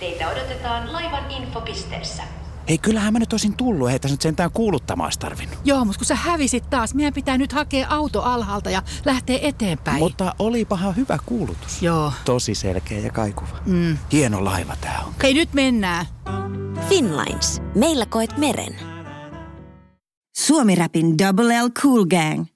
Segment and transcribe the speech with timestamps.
[0.00, 2.22] Teitä odotetaan laivan infopisteessä.
[2.68, 3.90] Hei, kyllähän mä nyt olisin tullut.
[3.90, 5.58] Ei tässä nyt sentään kuuluttamaan olisi tarvinnut.
[5.64, 9.98] Joo, mutta kun sä hävisit taas, meidän pitää nyt hakea auto alhaalta ja lähteä eteenpäin.
[9.98, 11.82] Mutta olipahan hyvä kuulutus.
[11.82, 12.12] Joo.
[12.24, 13.58] Tosi selkeä ja kaikuva.
[13.66, 13.98] Mm.
[14.12, 15.12] Hieno laiva tää on.
[15.22, 16.06] Hei, nyt mennään.
[16.88, 17.62] Finlines.
[17.74, 18.76] Meillä koet meren.
[20.36, 22.46] Suomi-räpin Double L Cool Gang.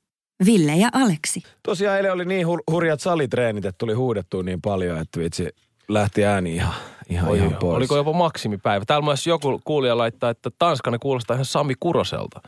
[0.47, 1.43] Ville ja Aleksi.
[1.63, 5.49] Tosiaan eilen oli niin hur- hurjat salitreenit, että tuli huudettua niin paljon, että vitsi
[5.89, 6.75] lähti ääni ihan,
[7.11, 7.77] ihan, Oi, ihan pois.
[7.77, 8.85] oliko jopa maksimipäivä?
[8.85, 12.41] Täällä myös joku kuulija laittaa, että Tanskanen kuulostaa ihan Sami Kuroselta.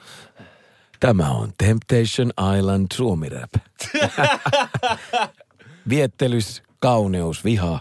[1.01, 3.51] Tämä on Temptation Island Suomi-rap.
[5.89, 7.81] Viettelys, kauneus, viha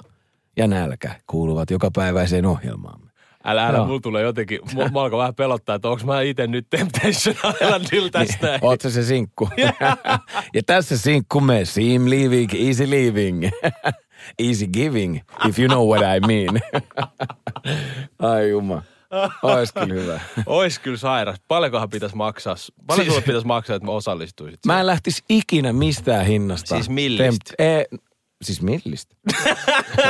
[0.58, 3.12] ja nälkä kuuluvat jokapäiväiseen ohjelmaamme.
[3.44, 3.86] Älä, älä, Joo.
[3.86, 8.10] mulla tulee jotenkin, mulla mä alkoi vähän pelottaa, että onko mä itse nyt Temptation Islandilla
[8.10, 8.60] tästä näin.
[8.66, 9.50] Oot se sinkku?
[10.56, 13.44] ja tässä sinkku me, seam living, easy living.
[14.40, 16.62] Easy giving, if you know what I mean.
[18.32, 18.84] Ai juma.
[19.44, 20.20] Ois kyllä hyvä.
[20.46, 21.42] Ois kyllä sairas.
[21.48, 22.56] Paljonkohan pitäisi maksaa?
[22.88, 24.66] Paljon Siis- pitäisi maksaa, että mä osallistuisit?
[24.66, 26.76] Mä en lähtisi ikinä mistään hinnasta.
[26.76, 27.54] Siis millistä?
[27.60, 27.84] e,
[28.42, 29.16] siis millistä?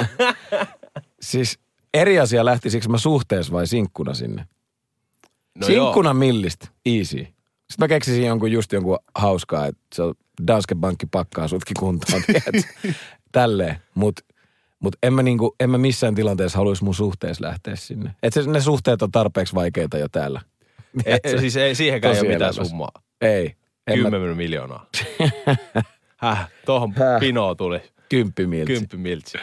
[1.22, 1.60] siis
[1.94, 4.46] eri asia lähtisikö mä suhteessa vai sinkkuna sinne?
[5.60, 6.14] No sinkkuna joo.
[6.14, 7.18] millistä, easy.
[7.18, 7.36] Sitten
[7.80, 10.14] mä keksisin jonkun just jonkun hauskaa, että se on
[10.48, 12.22] Danske Bankki pakkaa sutkin kuntoon?
[13.32, 13.76] Tälleen.
[13.96, 14.20] Mut,
[14.80, 18.16] mut en, mä niinku, en mä missään tilanteessa haluaisi mun suhteessa lähteä sinne.
[18.24, 20.42] Et se, ne suhteet on tarpeeksi vaikeita jo täällä.
[21.24, 22.92] Ei, siis ei, siihenkään ei ole mitään summaa.
[23.22, 23.56] Ei.
[23.88, 24.86] En mä, 10 miljoonaa.
[26.18, 27.20] Häh, tohon Häh.
[27.20, 28.74] pinoon tuli kymppimiltsi.
[28.74, 29.38] kymppi miltsi.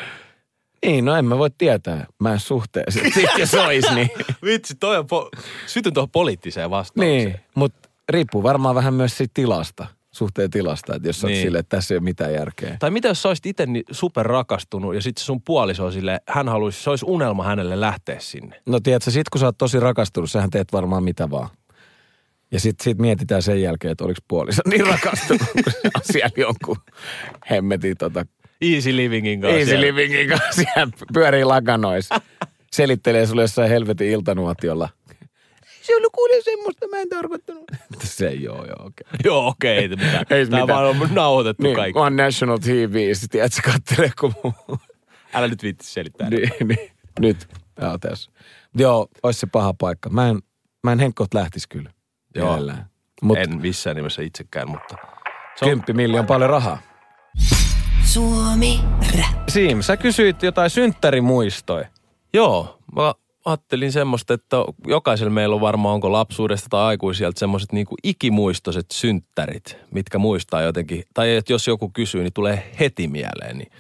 [0.87, 2.07] Niin, no en mä voi tietää.
[2.19, 3.01] Mä en suhteessa.
[3.15, 4.11] Sitten jos ois, niin.
[4.45, 7.17] Vitsi, toi on po- sytyn tuohon poliittiseen vastaukseen.
[7.25, 9.87] niin, mutta riippuu varmaan vähän myös siitä tilasta,
[10.19, 10.95] suhteen tilasta.
[10.97, 11.43] Että jos Niin.
[11.43, 12.77] silleen, että tässä ei ole mitään järkeä.
[12.79, 16.21] Tai mitä jos sä olisit itse niin super rakastunut ja sitten sun puoliso on sille,
[16.29, 18.61] hän haluaisi, se olisi unelma hänelle lähteä sinne.
[18.67, 21.49] No tiedätkö, sit kun sä oot tosi rakastunut, sähän teet varmaan mitä vaan.
[22.51, 26.31] Ja sit, sit mietitään sen jälkeen, että oliko puoliso niin rakastunut, kun se on siellä
[26.37, 26.77] jonkun
[27.51, 28.27] hemmetin tota,
[28.61, 29.59] Easy livingin kanssa.
[29.59, 29.87] easy siellä.
[29.87, 32.21] livingin kanssa siellä pyörii lakanoissa.
[32.73, 34.89] Selittelee sulle jossain helvetin iltanuotiolla.
[35.89, 37.65] Se ollut kuule semmoista, mä en tarkoittanut.
[38.03, 39.05] Se ei oo, joo, okei.
[39.07, 39.19] Okay.
[39.25, 40.27] Joo, okei, ei mitään.
[40.31, 40.69] Ei Tää mitään.
[40.69, 41.99] vaan on nauhoitettu Niin, kaikki.
[41.99, 44.55] on National TV, sit tiedät, sä kattelee, kun muu.
[45.35, 46.31] Älä nyt viitti selittää.
[46.31, 46.91] niin, niin,
[47.21, 47.49] nyt,
[47.81, 48.31] joo, tässä.
[48.75, 50.11] Joo, olisi se paha paikka.
[50.11, 50.39] Mä en,
[50.85, 51.91] mä en henkkoot lähtis kyllä.
[52.35, 52.49] Joo.
[52.49, 52.87] Mielellään.
[53.23, 54.97] Mut En missään nimessä itsekään, mutta...
[55.57, 56.79] Se on, kymppi miljoon paljon rahaa.
[58.05, 58.81] Suomi
[59.19, 59.49] Rap.
[59.49, 61.89] Siim, sä kysyit jotain synttärimuistoja.
[62.33, 64.57] Joo, mä ajattelin semmoista, että
[64.87, 71.05] jokaisella meillä on varmaan onko lapsuudesta tai aikuisilta semmoiset niinku ikimuistoiset synttärit, mitkä muistaa jotenkin.
[71.15, 73.59] Tai että jos joku kysyy, niin tulee heti mieleen.
[73.59, 73.73] Niin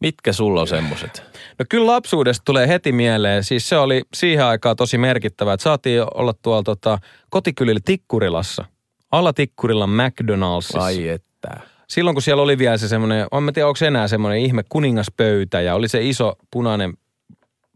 [0.00, 1.22] mitkä sulla on semmoiset?
[1.58, 3.44] No kyllä lapsuudesta tulee heti mieleen.
[3.44, 6.98] Siis se oli siihen aikaan tosi merkittävää, että saatiin olla tuolla tota,
[7.30, 8.64] kotikylillä Tikkurilassa.
[9.10, 10.84] Alla Tikkurilan McDonaldsissa.
[10.84, 11.60] Ai että.
[11.88, 15.60] Silloin kun siellä oli vielä se semmoinen, en mä tiedä onko enää semmoinen ihme kuningaspöytä
[15.60, 16.94] ja oli se iso punainen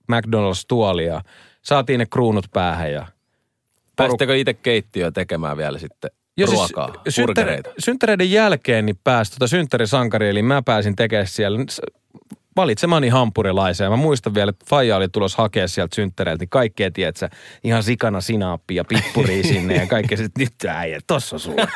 [0.09, 1.23] McDonalds-tuoli ja
[1.63, 3.07] saatiin ne kruunut päähän ja
[3.97, 7.71] Pääsittekö itse keittiöä tekemään vielä sitten Joo, siis ruokaa, burgereita?
[7.79, 11.59] synttäreiden jälkeen niin pääsi tota synttärisankari, eli mä pääsin tekemään siellä
[12.57, 13.85] valitsemani hampurilaisen.
[13.85, 17.29] Ja mä muistan vielä, että Faija oli tulos hakea sieltä synttäreiltä, niin kaikkea, tiedätkö,
[17.65, 20.19] ihan sikana sinaappia, pippuria sinne ja kaikkea.
[20.19, 21.69] Sitten nyt äijä, tossa sulla.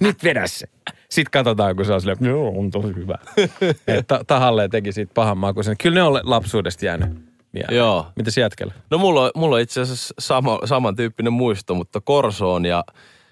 [0.00, 0.66] nyt vedä se.
[1.08, 3.18] Sitten katsotaan, kun se on silleen, joo, on tosi hyvä.
[3.98, 5.76] Että tahalleen teki siitä pahan makuisen.
[5.82, 7.33] Kyllä ne on lapsuudesta jäänyt.
[7.54, 7.76] Mieleen.
[7.76, 8.06] Joo.
[8.16, 8.74] Mitäs jätkellä?
[8.90, 12.84] No mulla on, mulla on itse asiassa sama, samantyyppinen muisto, mutta Korsoon ja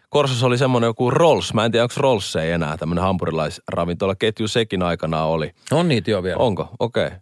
[0.08, 1.54] Korsossa oli semmoinen joku Rolls.
[1.54, 5.50] Mä en tiedä, onko Rolls ei enää tämmöinen hampurilaisravintolaketju sekin aikanaan oli.
[5.72, 6.36] On niitä jo vielä.
[6.36, 6.68] Onko?
[6.78, 7.06] Okei.
[7.06, 7.18] Okay.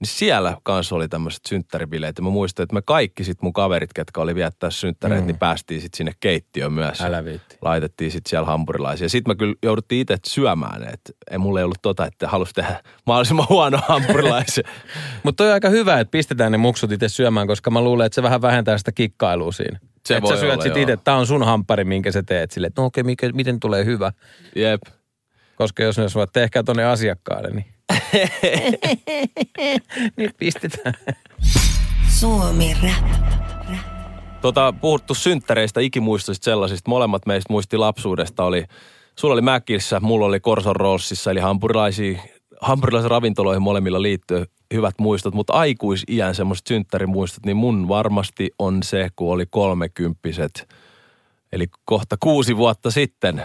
[0.00, 2.18] Niin siellä kanssa oli tämmöiset synttäribileet.
[2.18, 5.26] Ja mä muistan, että me kaikki sit mun kaverit, ketkä oli viettää synttäreitä, mm.
[5.26, 7.00] niin päästiin sit sinne keittiöön myös.
[7.00, 7.58] Älä viitti.
[7.62, 9.08] Laitettiin sit siellä hampurilaisia.
[9.08, 12.82] Sitten mä kyllä jouduttiin itse syömään, että ei mulla ei ollut tota, että halusi tehdä
[13.06, 14.64] mahdollisimman huono hampurilaisen.
[15.22, 18.14] Mutta toi on aika hyvä, että pistetään ne muksut itse syömään, koska mä luulen, että
[18.14, 19.80] se vähän vähentää sitä kikkailua siinä.
[20.06, 22.50] Se että voi sä syöt olla, sit itse, tää on sun hamppari, minkä sä teet
[22.50, 24.12] sille, että no okei, mikä, miten tulee hyvä.
[24.56, 24.82] Jep.
[25.54, 27.64] Koska jos ne sanoo, että tehkää tonne asiakkaalle, niin...
[30.16, 30.94] Nyt pistetään.
[32.08, 33.10] Suomi Rap.
[34.40, 36.90] Tota, puhuttu synttäreistä, ikimuistoista sellaisista.
[36.90, 38.44] Molemmat meistä muisti lapsuudesta.
[38.44, 38.64] Oli,
[39.16, 42.18] sulla oli Mäkissä, mulla oli Corson Rollsissa, eli hampurilaisia,
[42.60, 44.44] hampurilaisen ravintoloihin molemmilla liittyy
[44.74, 45.34] hyvät muistot.
[45.34, 50.68] Mutta aikuisiän semmoiset synttärimuistot, niin mun varmasti on se, kun oli kolmekymppiset.
[51.52, 53.44] Eli kohta kuusi vuotta sitten.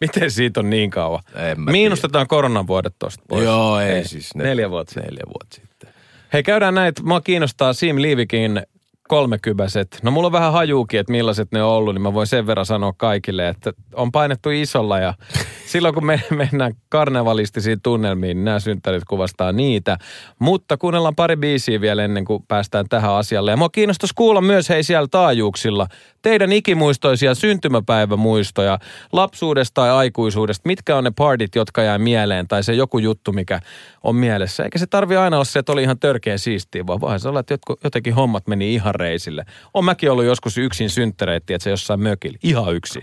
[0.00, 1.22] Miten siitä on niin kauan?
[1.56, 3.44] Miinustetaan koronan vuodet tosta pois.
[3.44, 4.34] Joo, ei, siis.
[4.34, 5.10] Neljä vuotta sitten.
[5.10, 5.90] Neljä vuotta sitten.
[6.32, 7.02] Hei, käydään näitä.
[7.02, 8.62] Mua kiinnostaa Sim Liivikin
[9.08, 9.98] kolmekypäiset.
[10.02, 12.66] No mulla on vähän hajuukin, että millaiset ne on ollut, niin mä voin sen verran
[12.66, 15.14] sanoa kaikille, että on painettu isolla ja
[15.72, 19.98] silloin kun me mennään karnevalistisiin tunnelmiin, niin nämä synttärit kuvastaa niitä.
[20.38, 23.50] Mutta kuunnellaan pari biisiä vielä ennen kuin päästään tähän asialle.
[23.50, 25.86] Ja mua kiinnostaisi kuulla myös hei siellä taajuuksilla
[26.22, 28.78] teidän ikimuistoisia syntymäpäivämuistoja
[29.12, 30.68] lapsuudesta tai aikuisuudesta.
[30.68, 33.60] Mitkä on ne partit, jotka jää mieleen tai se joku juttu, mikä
[34.02, 34.64] on mielessä.
[34.64, 37.40] Eikä se tarvi aina olla se, että oli ihan törkeä siistiä, vaan voihan se olla,
[37.40, 39.44] että jotenkin hommat meni ihan reisille.
[39.74, 43.00] On mäkin ollut joskus yksin synttäreitä, että se jossain mökillä, ihan yksi.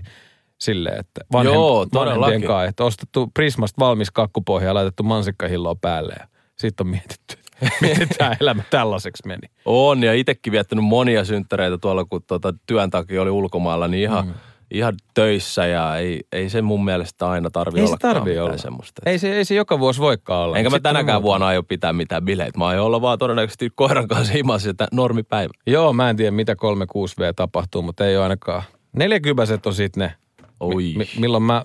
[0.57, 6.13] Silleen, että vanhem, Joo, vanhempien kanssa, että ostettu Prismasta valmis kakkupohja ja laitettu mansikkahilloa päälle
[6.19, 7.37] ja sitten on mietitty,
[7.81, 9.47] mietitään elämä tällaiseksi meni.
[9.65, 14.27] On, ja itsekin viettänyt monia synttäreitä tuolla, kun tuota, työn takia oli ulkomailla, niin ihan,
[14.27, 14.33] mm.
[14.73, 18.57] Ihan töissä ja ei, ei se mun mielestä aina tarvi Ei se olla tarvii olla.
[18.57, 19.01] semmoista.
[19.05, 20.57] Ei se, ei se joka vuosi voikaan olla.
[20.57, 21.23] Enkä mä tänäkään muuta.
[21.27, 22.57] vuonna aio pitää mitään bileitä.
[22.59, 25.53] Mä aion olla vaan todennäköisesti koiran kanssa himassa sitä normipäivä.
[25.67, 28.63] Joo, mä en tiedä mitä 36V tapahtuu, mutta ei ole ainakaan.
[28.93, 30.15] Neljäkypäiset on sitten ne,
[30.59, 30.93] Oi.
[30.97, 31.63] mi- milloin mä,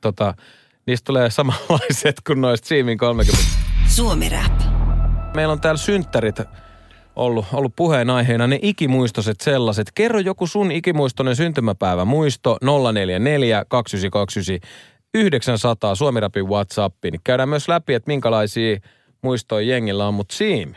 [0.00, 0.34] tota,
[0.86, 3.44] niistä tulee samanlaiset kuin noista Siimin 30.
[3.88, 4.60] Suomi Rap.
[5.36, 6.36] Meillä on täällä synttärit
[7.20, 9.90] ollut, ollut puheenaiheena, ne ikimuistoiset sellaiset.
[9.94, 12.58] Kerro joku sun ikimuistoinen syntymäpäivä muisto
[12.92, 14.70] 044 2929
[15.14, 17.20] 900 Suomi Rapin Whatsappiin.
[17.24, 18.80] Käydään myös läpi, että minkälaisia
[19.22, 20.74] muistoja jengillä on, mutta Siim,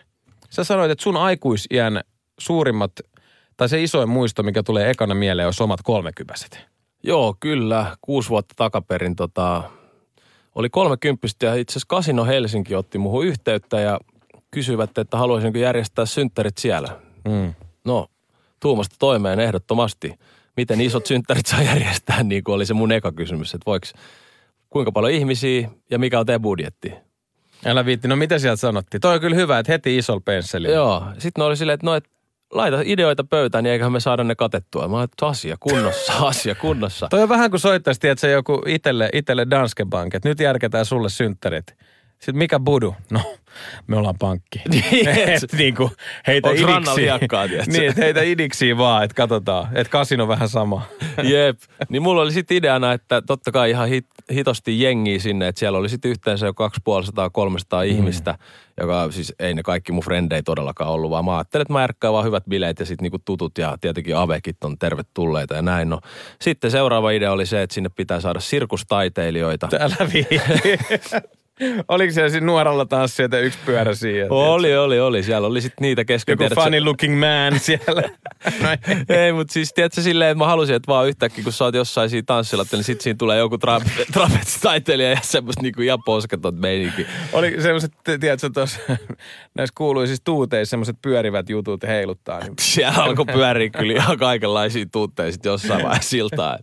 [0.50, 2.02] sä sanoit, että sun aikuisiän
[2.40, 2.92] suurimmat,
[3.58, 6.66] tai se isoin muisto, mikä tulee ekana mieleen, on omat kolmekypäiset.
[7.04, 7.98] Joo, kyllä.
[8.02, 9.64] Kuusi vuotta takaperin tota,
[10.56, 14.00] oli kolmekymppistä ja itse asiassa Kasino Helsinki otti muuhun yhteyttä ja
[14.54, 17.00] kysyivät, että haluaisinko järjestää synttärit siellä.
[17.28, 17.54] Mm.
[17.86, 18.08] No,
[18.60, 20.14] tuumasta toimeen ehdottomasti.
[20.58, 23.88] Miten isot synttärit saa järjestää, niin kuin oli se mun eka kysymys, että voiko,
[24.70, 26.94] kuinka paljon ihmisiä ja mikä on teidän budjetti?
[27.66, 29.02] Älä viitti, no mitä sieltä sanottiin?
[29.02, 30.76] Toi on kyllä hyvä, että heti isolla pensselillä.
[30.76, 32.10] Joo, sitten ne oli silleen, että no, et,
[32.52, 34.88] laita ideoita pöytään, niin eiköhän me saada ne katettua.
[34.88, 37.08] Mä että asia kunnossa, asia kunnossa.
[37.10, 41.10] Toi on vähän kuin soittaisi, tiedätkö, joku itelle, itelle Danske Bank, että nyt järketään sulle
[41.10, 41.76] synttärit.
[42.24, 42.96] Sitten mikä budu?
[43.12, 43.20] No,
[43.88, 44.62] me ollaan pankki.
[44.70, 45.92] Niin, et- et niinku,
[46.28, 46.62] heitä Onks
[46.96, 47.38] tiedätkö?
[47.68, 49.68] niin, heitä idiksiä vaan, että katsotaan.
[49.78, 50.82] Että kasino vähän sama.
[51.34, 51.60] Jep.
[51.90, 55.78] Niin mulla oli sitten ideana, että totta kai ihan hit, hitosti jengiä sinne, että siellä
[55.78, 56.52] oli sitten yhteensä jo
[57.82, 58.38] 250-300 ihmistä,
[58.80, 62.14] joka siis ei ne kaikki mun frendei todellakaan ollut, vaan mä ajattelin, että mä järkkään
[62.14, 65.90] vaan hyvät bileet ja sitten niinku tutut ja tietenkin avekit on tervetulleita ja näin.
[65.90, 66.00] No,
[66.42, 69.70] sitten seuraava idea oli se, että sinne pitää saada sirkustaiteilijoita.
[69.80, 70.40] Älä viitti.
[71.88, 74.28] Oliko siellä siinä nuoralla tanssijoita yksi pyörä siihen?
[74.32, 75.24] Oli, oli, oli.
[75.24, 76.38] Siellä oli sitten niitä kesken.
[76.40, 78.04] Joku funny looking man siellä.
[78.62, 79.18] No ei.
[79.18, 82.10] Ei, mutta siis tiedätkö silleen, että mä halusin, että vaan yhtäkkiä, kun sä oot jossain
[82.10, 87.06] siinä tanssilla, niin sit siinä tulee joku tra- trapezitaiteilija ja semmoista niinku ihan posketot meininki.
[87.34, 88.80] Oli semmoiset, tiedätkö, tuossa
[89.56, 92.40] näissä kuuluisissa tuuteissa semmoiset pyörivät jutut heiluttaa.
[92.40, 96.58] Niin Siellä alkoi pyöriä kyllä ihan kaikenlaisia tuutteja sit jossain vaiheessa siltaa.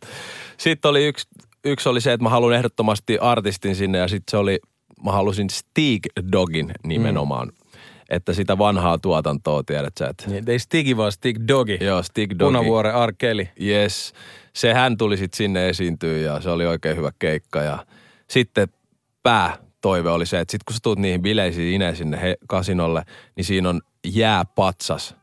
[0.56, 1.28] Sitten oli yksi,
[1.64, 4.60] yksi oli se, että mä haluan ehdottomasti artistin sinne ja sitten se oli,
[5.04, 7.48] mä halusin Stig Dogin nimenomaan.
[7.48, 7.54] Mm.
[8.10, 11.78] Että sitä vanhaa tuotantoa, tiedät sä, että Niin, ei Stigi vaan Stig Dogi.
[11.80, 12.44] joo, Stig Dogi.
[12.44, 13.48] Punavuoren Arkeli.
[13.62, 14.12] Yes.
[14.52, 17.62] Se hän tuli sitten sinne esiintyä ja se oli oikein hyvä keikka.
[17.62, 17.86] Ja
[18.28, 18.68] sitten
[19.22, 23.02] päätoive oli se, että sitten kun sä tuut niihin bileisiin Ine sinne he, kasinolle,
[23.36, 25.16] niin siinä on jääpatsas,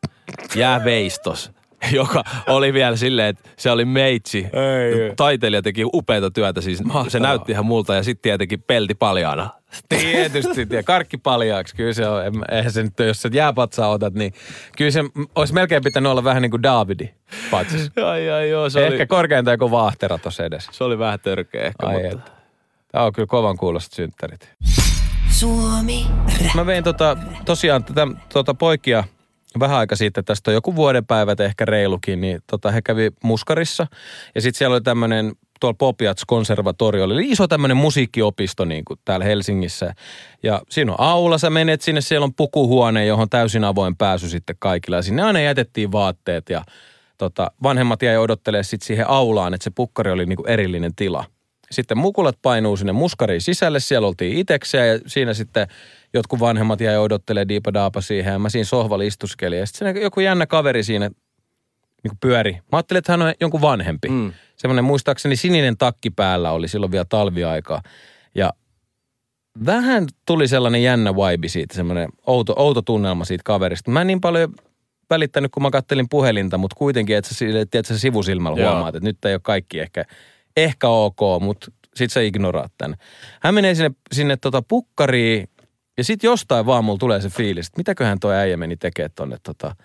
[0.56, 1.52] jääveistos,
[1.92, 4.38] joka oli vielä silleen, että se oli meitsi.
[4.38, 5.14] Ei.
[5.16, 7.10] Taiteilija teki upeata työtä, siis Mahtavaa.
[7.10, 9.50] se näytti ihan multa ja sitten tietenkin pelti paljaana.
[9.90, 11.76] Tietysti, ja karkki paljaaksi.
[11.76, 12.22] Kyllä se on,
[12.52, 14.34] eihän se nyt, jos sä jääpatsaa otat, niin
[14.78, 15.04] kyllä se
[15.36, 17.10] olisi melkein pitänyt olla vähän niin kuin Davidi
[17.52, 17.92] patsas.
[18.06, 20.72] Ai, ai, joo, se Ehkä oli, korkeintaan joku vaahtera tuossa edessä.
[20.74, 22.18] se oli vähän törkeä ehkä, Ai mutta...
[22.18, 22.32] että.
[22.92, 24.50] Tämä on kyllä kovan kuulosta synttärit.
[25.30, 26.06] Suomi.
[26.56, 29.04] Mä vein tota, tosiaan tätä tota poikia
[29.60, 33.88] vähän aika sitten, tästä on joku vuoden päivät ehkä reilukin, niin tota, he kävi Muskarissa.
[34.36, 39.26] Ja sitten siellä oli tämmöinen tuolla Popiats konservatorio, oli iso tämmöinen musiikkiopisto niin kuin täällä
[39.26, 39.94] Helsingissä.
[40.44, 44.30] Ja siinä on aula, sä menet sinne, siellä on pukuhuone, johon on täysin avoin pääsy
[44.30, 44.98] sitten kaikilla.
[44.98, 46.64] Ja sinne aina jätettiin vaatteet ja
[47.18, 51.26] tota, vanhemmat jäi odottelemaan sitten siihen aulaan, että se pukkari oli niin kuin erillinen tila.
[51.72, 55.68] Sitten mukulat painuu sinne muskariin sisälle, siellä oltiin itekseen ja siinä sitten
[56.14, 59.60] jotkut vanhemmat jäi odottelemaan diipadaapa siihen ja mä siinä sohvalla istuskelin.
[59.60, 61.10] Ja sitten joku jännä kaveri siinä
[62.04, 62.52] niin kuin pyöri.
[62.52, 64.10] Mä ajattelin, että hän on jonkun vanhempi.
[64.10, 64.34] Mm.
[64.56, 67.82] Semmoinen muistaakseni sininen takki päällä oli silloin vielä talviaikaa.
[68.36, 68.54] Ja
[69.66, 73.92] vähän tuli sellainen jännä vibe siitä, semmoinen outo, outo tunnelma siitä kaverista.
[73.92, 74.54] Mä en niin paljon
[75.10, 78.72] välittänyt, kun mä kattelin puhelinta, mutta kuitenkin, että sä, tiedätkö, sä sivusilmällä Joo.
[78.72, 80.06] huomaat, että nyt ei ole kaikki ehkä,
[80.58, 82.98] ehkä ok, mutta sit sä ignoraat tämän.
[83.42, 85.50] Hän menee sinne, sinne tota pukkariin
[85.98, 89.38] Ja sitten jostain vaan mulla tulee se fiilis, että mitäköhän toi äijä meni tekemään tonne
[89.44, 89.76] tota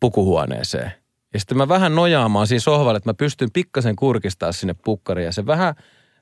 [0.00, 0.92] pukuhuoneeseen.
[1.34, 5.26] Ja sitten mä vähän nojaamaan siinä sohvalle, että mä pystyn pikkasen kurkistaa sinne pukkariin.
[5.26, 5.74] Ja se vähän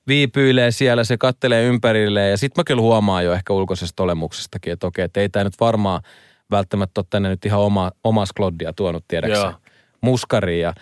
[0.06, 2.30] viipyilee siellä, se kattelee ympärilleen.
[2.30, 5.60] Ja sitten mä kyllä huomaan jo ehkä ulkoisesta olemuksestakin, että okei, että ei tämä nyt
[5.60, 6.02] varmaan
[6.50, 9.54] välttämättä ole tänne nyt ihan oma, omas kloddia tuonut tiedäksä Joo.
[10.00, 10.62] muskariin.
[10.62, 10.74] Ja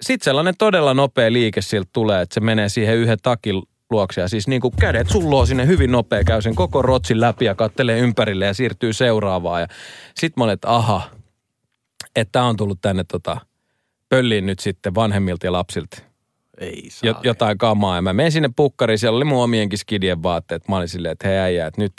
[0.00, 4.28] sitten sellainen todella nopea liike siltä tulee, että se menee siihen yhden takin luokse ja
[4.28, 7.98] siis niin kuin kädet sulloo sinne hyvin nopea, käy sen koko rotsin läpi ja kattelee
[7.98, 9.60] ympärille ja siirtyy seuraavaan.
[9.60, 9.66] Ja
[10.14, 11.10] sit mä olin, että aha,
[12.16, 13.40] että on tullut tänne tota,
[14.08, 15.98] pölliin nyt sitten vanhemmilta ja lapsilta
[16.58, 17.08] Ei saa.
[17.08, 17.96] jo, jotain kamaa.
[17.96, 20.68] Ja mä menin sinne pukkariin, siellä oli mun omienkin skidien vaatteet.
[20.68, 21.92] Mä olin silleen, että hei äijä, että nyt,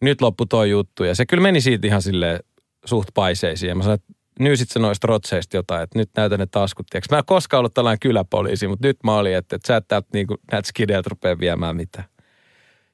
[0.00, 1.04] nyt loppu toi juttu.
[1.04, 2.40] Ja se kyllä meni siitä ihan silleen
[2.84, 3.68] suht paiseisiin.
[3.68, 6.86] Ja mä sanoin, että nyysit sä noista rotseista jotain, että nyt näytän ne taskut.
[6.90, 7.10] Tiiäks.
[7.10, 10.08] Mä en koskaan ollut tällainen kyläpoliisi, mutta nyt mä olin, että, että sä et täältä
[10.12, 12.04] niinku, näitä skideiltä rupea viemään mitään.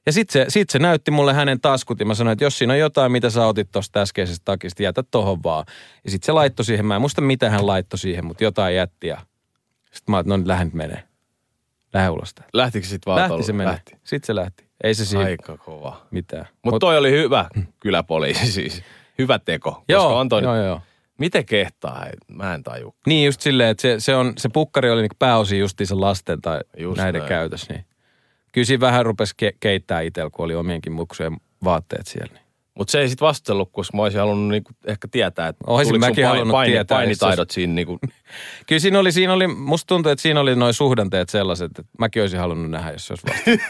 [0.05, 2.73] Ja sitten se, sit se näytti mulle hänen taskut ja mä sanoin, että jos siinä
[2.73, 5.65] on jotain, mitä sä otit tuosta äskeisestä takista, jätä tohon vaan.
[6.03, 9.07] Ja sitten se laittoi siihen, mä en muista mitä hän laittoi siihen, mutta jotain jätti
[9.07, 9.17] ja
[9.85, 11.03] sitten mä oon, no nyt lähden menee.
[11.93, 12.49] Lähde ulos täältä.
[12.53, 13.73] Lähtikö sit vaan Lähti se menee.
[13.73, 13.91] Lähti.
[14.03, 14.69] Sitten se lähti.
[14.83, 16.01] Ei se siinä Aika kova.
[16.11, 16.47] mitään.
[16.65, 18.83] Mutta toi oli hyvä kyläpoliisi siis.
[19.17, 19.71] Hyvä teko.
[19.71, 20.81] Koska joo, on toi joo, joo.
[21.19, 22.05] Miten kehtaa?
[22.27, 22.95] Mä en taju.
[23.07, 26.59] Niin just silleen, että se, se, on, se pukkari oli niinku pääosin justiinsa lasten tai
[26.77, 27.29] Just näiden näin.
[27.29, 27.69] käytös.
[27.69, 27.85] Niin.
[28.51, 32.33] Kyllä siinä vähän rupesi ke- keittää itsellä, kun oli omienkin muksujen vaatteet siellä.
[32.33, 32.43] Niin.
[32.75, 36.05] Mutta se ei sit vastellut, koska mä olisin halunnut niinku ehkä tietää, että Oisin tuliko
[36.05, 37.99] sun mäkin halunnut paini, tietää, painitaidot siinä niinku,
[38.67, 42.21] Kyllä siinä oli, siinä oli, musta tuntuu, että siinä oli noin suhdanteet sellaiset, että mäkin
[42.23, 43.61] olisin halunnut nähdä, jos se olisi.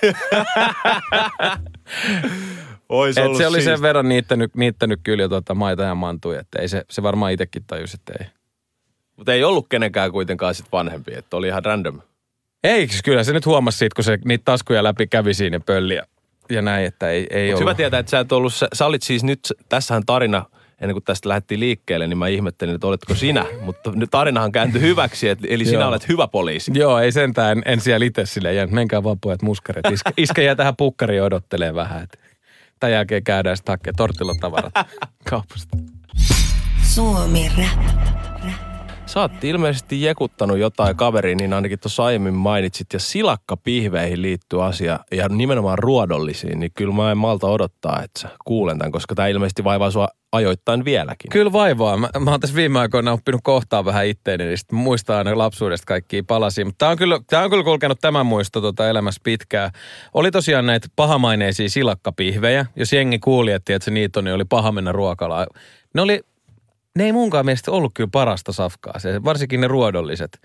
[2.90, 6.62] Ois Et se oli sen verran niittänyt, niittänyt kyllä jo tota maita ja mantuja, että
[6.62, 8.30] ei se, se varmaan itsekin tajusi, että ei.
[9.18, 12.02] Mutta ei ollut kenenkään kuitenkaan sit vanhempi, että oli ihan random.
[12.64, 15.96] Eikö kyllä se nyt huomasi siitä, kun se niitä taskuja läpi kävi siinä ja pölli
[15.96, 16.04] ja,
[16.50, 17.62] ja näin, että ei, ei Mut ollut.
[17.62, 20.46] hyvä tietää, että sä et ollut, sä, sä olit siis nyt, tässähän tarina,
[20.82, 23.46] ennen kuin tästä lähdettiin liikkeelle, niin mä ihmettelin, että oletko sinä.
[23.62, 26.72] Mutta nyt tarinahan kääntyi hyväksi, et, eli sinä olet hyvä poliisi.
[26.76, 28.76] Joo, ei sentään, en, en siellä itse silleen jäänyt.
[28.76, 29.86] Menkää vaan pojat muskarit.
[29.92, 32.04] Iskä, iskä jää tähän pukkariin odottelee vähän.
[32.04, 32.20] Et.
[32.80, 34.74] Tämän jälkeen käydään sitten hakemaan tortillatavarat
[35.30, 35.78] kaupasta.
[36.84, 38.29] Suomi Rap.
[39.10, 42.94] Sä oot ilmeisesti jekuttanut jotain kaveriin, niin ainakin tuossa aiemmin mainitsit.
[42.94, 48.30] Ja silakkapihveihin liittyy asia, ja nimenomaan ruodollisiin, niin kyllä mä en malta odottaa, että sä
[48.46, 51.30] kuulen tämän, koska tämä ilmeisesti vaivaa sua ajoittain vieläkin.
[51.32, 51.98] Kyllä vaivaa.
[51.98, 55.86] Mä, mä oon tässä viime aikoina oppinut kohtaa vähän itteeni, niin sitten muistaa aina lapsuudesta
[55.86, 56.66] kaikkia palasia.
[56.66, 59.72] Mutta tämä on, kyllä, tää on kyllä kulkenut tämä muisto tota elämässä pitkään.
[60.14, 62.66] Oli tosiaan näitä pahamaineisia silakkapihvejä.
[62.76, 65.48] Jos jengi kuuli, että tiedätkö, niitä on, niin oli paha mennä ruokalaan.
[65.94, 66.22] Ne oli,
[67.00, 70.40] ne ei munkaan mielestä ollut kyllä parasta safkaa, se, varsinkin ne ruodolliset.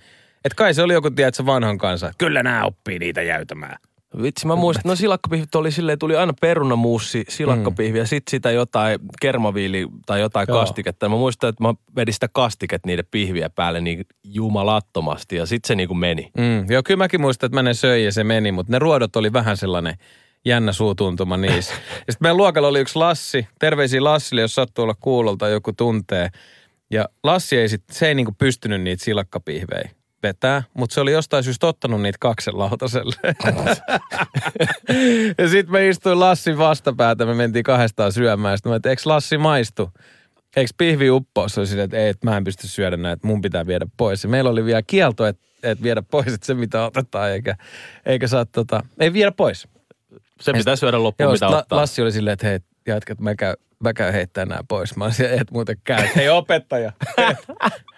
[0.44, 2.12] Et kai se oli joku, tiedätkö, vanhan kanssa.
[2.18, 3.76] Kyllä nämä oppii niitä jäytämään.
[4.22, 8.98] Vitsi, mä muistan, no silakkapihvit oli silleen, tuli aina perunamuussi, silakkapihvi ja sitten sitä jotain
[9.20, 10.60] kermaviili tai jotain Joo.
[10.60, 11.06] kastiketta.
[11.06, 15.68] Ja mä muistan, että mä vedin sitä kastiket niiden pihviä päälle niin jumalattomasti ja sitten
[15.68, 16.30] se niinku meni.
[16.38, 19.16] Mm, joo, kyllä mäkin muistan, että mä ne söin ja se meni, mutta ne ruodot
[19.16, 19.94] oli vähän sellainen
[20.44, 21.74] jännä suutuntuma niissä.
[21.74, 26.28] ja sitten meidän luokalla oli yksi Lassi, terveisiä Lassille, jos sattuu olla kuulolta joku tuntee.
[26.90, 29.90] Ja Lassi ei sit, se ei niinku pystynyt niitä silakkapihvejä
[30.22, 33.14] vetää, mutta se oli jostain syystä ottanut niitä kaksen lautaselle.
[35.38, 38.58] ja sitten me istuin Lassin vastapäätä, me mentiin kahdestaan syömään.
[38.58, 39.90] Sitten mä että eikö Lassi maistu?
[40.56, 41.48] Eikö pihvi uppoo?
[41.48, 44.24] Se oli että ei, että mä en pysty syödä näitä, mun pitää viedä pois.
[44.24, 47.56] Ja meillä oli vielä kielto, että, että viedä pois, että se mitä otetaan, eikä,
[48.06, 49.68] eikä saa tota, ei viedä pois.
[50.40, 51.78] Se pitää syödä loppuun, Joo, mitä La, ottaa.
[51.78, 54.96] Lassi oli silleen, että hei, jatkat, mä käyn, mä käyn heittämään nämä pois.
[54.96, 56.08] Mä olin siellä, et muuten käy.
[56.16, 56.92] Hei opettaja.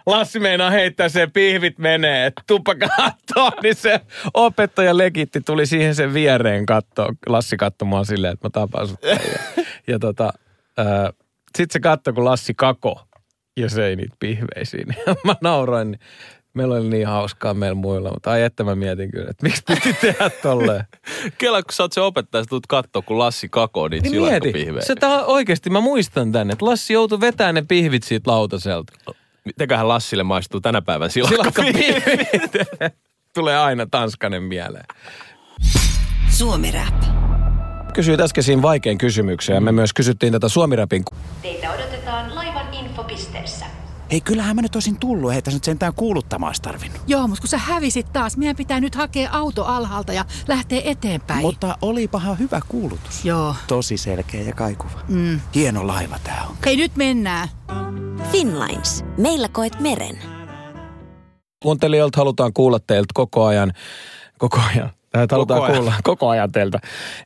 [0.07, 4.01] Lassi meinaa heittää sen pihvit menee, että tuppa kattoo, niin se
[4.35, 7.13] opettaja legitti tuli siihen sen viereen kattoo.
[7.27, 9.03] Lassi katsomaan silleen, että mä tapaan sut.
[9.03, 9.19] Ja,
[9.87, 10.33] ja tota,
[10.79, 10.87] äh,
[11.59, 13.07] sit se katsoi, kun Lassi kako
[13.57, 14.87] ja söi niitä pihveisiin.
[15.25, 16.01] mä nauroin, niin
[16.57, 19.93] meillä oli niin hauskaa meillä muilla, mutta ai että mä mietin kyllä, että miksi piti
[19.93, 20.85] tehdä tolleen.
[21.39, 24.53] Kela, kun sä oot se opettaja, sä tulet katsoa, kun Lassi kakoo niitä Niin mieti,
[24.81, 28.93] se tää oikeasti, mä muistan tänne, että Lassi joutui vetämään ne pihvit siitä lautaselta.
[29.45, 31.83] Mitenköhän Lassille maistuu tänä päivän silakkapihvi?
[31.83, 32.53] Silakkapihvit.
[33.35, 34.85] Tulee aina Tanskanen mieleen.
[36.31, 37.03] Suomi Rap.
[37.95, 41.05] Kysyit äskeisiin vaikein kysymyksen ja me myös kysyttiin tätä Suomirapin.
[41.43, 43.66] Teitä odotetaan laivan infopisteessä.
[44.11, 47.01] Hei, kyllähän mä nyt olisin tullut, ei tässä nyt sentään kuuluttamaan tarvinnut.
[47.07, 51.41] Joo, mutta kun sä hävisit taas, meidän pitää nyt hakea auto alhaalta ja lähteä eteenpäin.
[51.41, 53.25] Mutta olipahan hyvä kuulutus.
[53.25, 53.55] Joo.
[53.67, 55.01] Tosi selkeä ja kaikuva.
[55.09, 55.41] Mm.
[55.55, 56.57] Hieno laiva tää on.
[56.67, 57.49] Hei, nyt mennään.
[58.33, 59.05] Finlines.
[59.17, 60.19] Meillä koet meren.
[61.63, 63.73] Kuuntelijoilta halutaan kuulla teiltä koko ajan,
[64.39, 64.91] koko ajan
[65.23, 65.77] Että halutaan ajan.
[65.77, 66.81] kuulla koko ajan teiltä.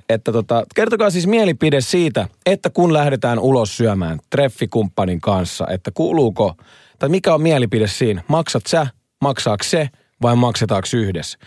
[0.08, 6.54] Että tota, kertokaa siis mielipide siitä, että kun lähdetään ulos syömään treffikumppanin kanssa, että kuuluuko,
[6.98, 8.22] tai mikä on mielipide siinä?
[8.28, 8.86] Maksat sä,
[9.20, 9.88] maksaako se
[10.22, 11.38] vai maksetaanko yhdessä?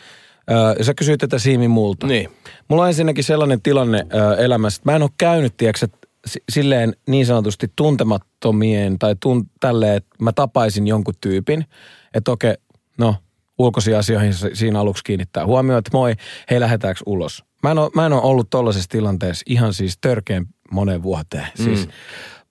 [0.51, 2.07] Öö, sä kysyit tätä Siimi multa.
[2.07, 2.29] Niin.
[2.67, 5.87] Mulla on ensinnäkin sellainen tilanne ö, elämässä, että mä en ole käynyt, tiedätkö,
[6.49, 11.65] silleen niin sanotusti tuntemattomien tai tun, tälleen, että mä tapaisin jonkun tyypin,
[12.13, 12.55] että okei,
[12.97, 13.15] no
[13.63, 16.15] ulkoisiin asioihin siinä aluksi kiinnittää huomioon, että moi,
[16.49, 17.43] hei lähdetäänkö ulos.
[17.63, 21.47] Mä en ole, mä en ole ollut tollaisessa tilanteessa ihan siis törkeän moneen vuoteen.
[21.59, 21.63] Mm.
[21.63, 21.89] Siis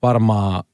[0.02, 0.64] varmaan,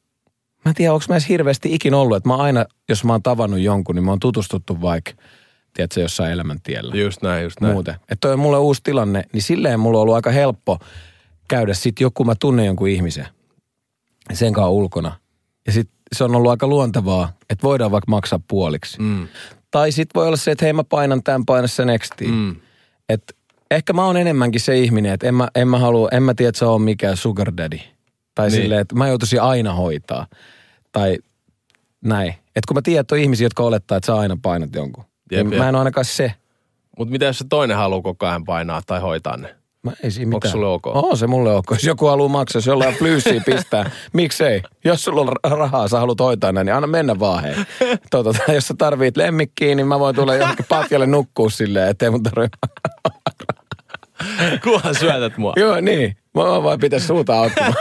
[0.65, 3.23] mä en tiedä, onko mä edes hirveästi ikin ollut, että mä aina, jos mä oon
[3.23, 5.13] tavannut jonkun, niin mä oon tutustuttu vaikka,
[5.75, 7.75] tiedätkö, jossain elämäntiellä Just näin, just näin.
[7.75, 7.95] muuten.
[7.95, 10.79] Että toi on mulle uusi tilanne, niin silleen mulla on ollut aika helppo
[11.49, 13.27] käydä sit joku, mä tunnen jonkun ihmisen
[14.33, 15.17] sen kanssa ulkona.
[15.67, 19.01] Ja sit se on ollut aika luontevaa, että voidaan vaikka maksaa puoliksi.
[19.01, 19.29] Mm.
[19.71, 22.31] Tai sit voi olla se, että hei mä painan tämän, paina se nextiin.
[22.35, 22.57] Mm.
[23.09, 23.37] Et
[23.71, 26.49] ehkä mä oon enemmänkin se ihminen, että en mä, en mä halua, en mä tiedä,
[26.49, 27.79] että se on mikään sugar daddy.
[28.35, 28.63] Tai Niin.
[28.63, 30.27] silleen, että mä joutuisin aina hoitaa.
[30.93, 31.19] Tai
[32.05, 32.29] näin.
[32.31, 35.05] Että kun mä tiedän, että on ihmisiä, jotka olettaa, että sä aina painat jonkun.
[35.33, 35.59] Jep, niin jep.
[35.63, 36.35] mä en ole ainakaan se.
[36.99, 39.55] Mutta mitä jos se toinen haluaa koko ajan painaa tai hoitaa ne?
[39.91, 40.53] Mä ei siinä Onko mitään.
[40.53, 40.87] sulle ok?
[40.87, 41.67] On se mulle ok.
[41.71, 44.63] Jos joku haluaa maksaa, jos jollain flyysiä pistää, miksei?
[44.85, 47.55] Jos sulla on ra- rahaa, sä haluat hoitaa näin, niin anna mennä vaan hei.
[48.11, 52.23] Tota, jos sä tarvit lemmikkiä, niin mä voin tulla johonkin patjalle nukkuu silleen, ettei mun
[52.23, 52.59] tarvitse.
[54.65, 55.53] Kunhan syötät mua.
[55.57, 56.17] Joo, niin.
[56.35, 57.75] Mä vaan vaan pitäisi suuta auttamaan.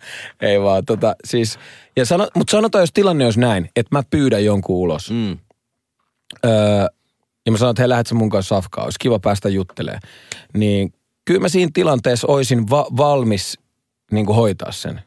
[0.40, 1.58] ei vaan, tota, siis.
[1.96, 5.10] Ja sano, mutta sanotaan, jos tilanne olisi näin, että mä pyydän jonkun ulos.
[5.10, 5.38] Mm.
[6.44, 6.86] Öö,
[7.46, 10.00] ja mä sanon, että hei, lähdet sä mun kanssa safkaan, olisi kiva päästä juttelemaan.
[10.54, 10.92] Niin
[11.24, 13.58] kyllä mä siinä tilanteessa olisin va- valmis
[14.12, 15.00] niin kuin hoitaa sen.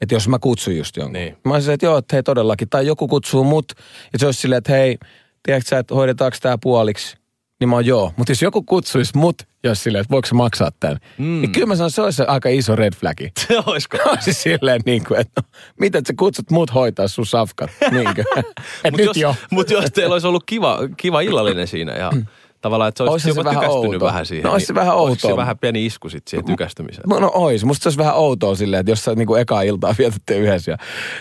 [0.00, 1.12] Että jos mä kutsun just jonkun.
[1.12, 1.36] Niin.
[1.44, 2.68] Mä olisin, että joo, että hei todellakin.
[2.68, 3.72] Tai joku kutsuu mut,
[4.12, 4.98] ja se olisi silleen, että hei,
[5.42, 7.16] tiedätkö sä, että hoidetaanko tää puoliksi?
[7.60, 8.12] Niin mä oon joo.
[8.16, 11.40] Mutta jos joku kutsuisi mut, jos silleen, että voiko maksaa tämän, mm.
[11.40, 13.32] niin kyllä mä sanon, että se olisi aika iso red flagi.
[13.48, 13.98] Se oisko?
[14.06, 15.48] Olisi silleen niin kuin, että no,
[15.80, 18.24] miten sä kutsut mut hoitaa sun safkat, niinkö?
[18.36, 19.34] Et Mut nyt jos, jo.
[19.50, 22.10] Mut jos teillä olisi ollut kiva, kiva illallinen siinä ja
[22.62, 24.08] tavallaan, että se olisi Oishan se jopa vähän tykästynyt outoa.
[24.08, 24.44] vähän siihen.
[24.44, 25.36] No ois se vähän olisiko se outoa.
[25.36, 27.04] vähän pieni isku sit siihen tykästymiseen?
[27.08, 27.64] No ois.
[27.64, 30.76] Musta se olisi vähän outoa silleen, että jos sä niinku ekaa iltaa vietätte yhdessä ja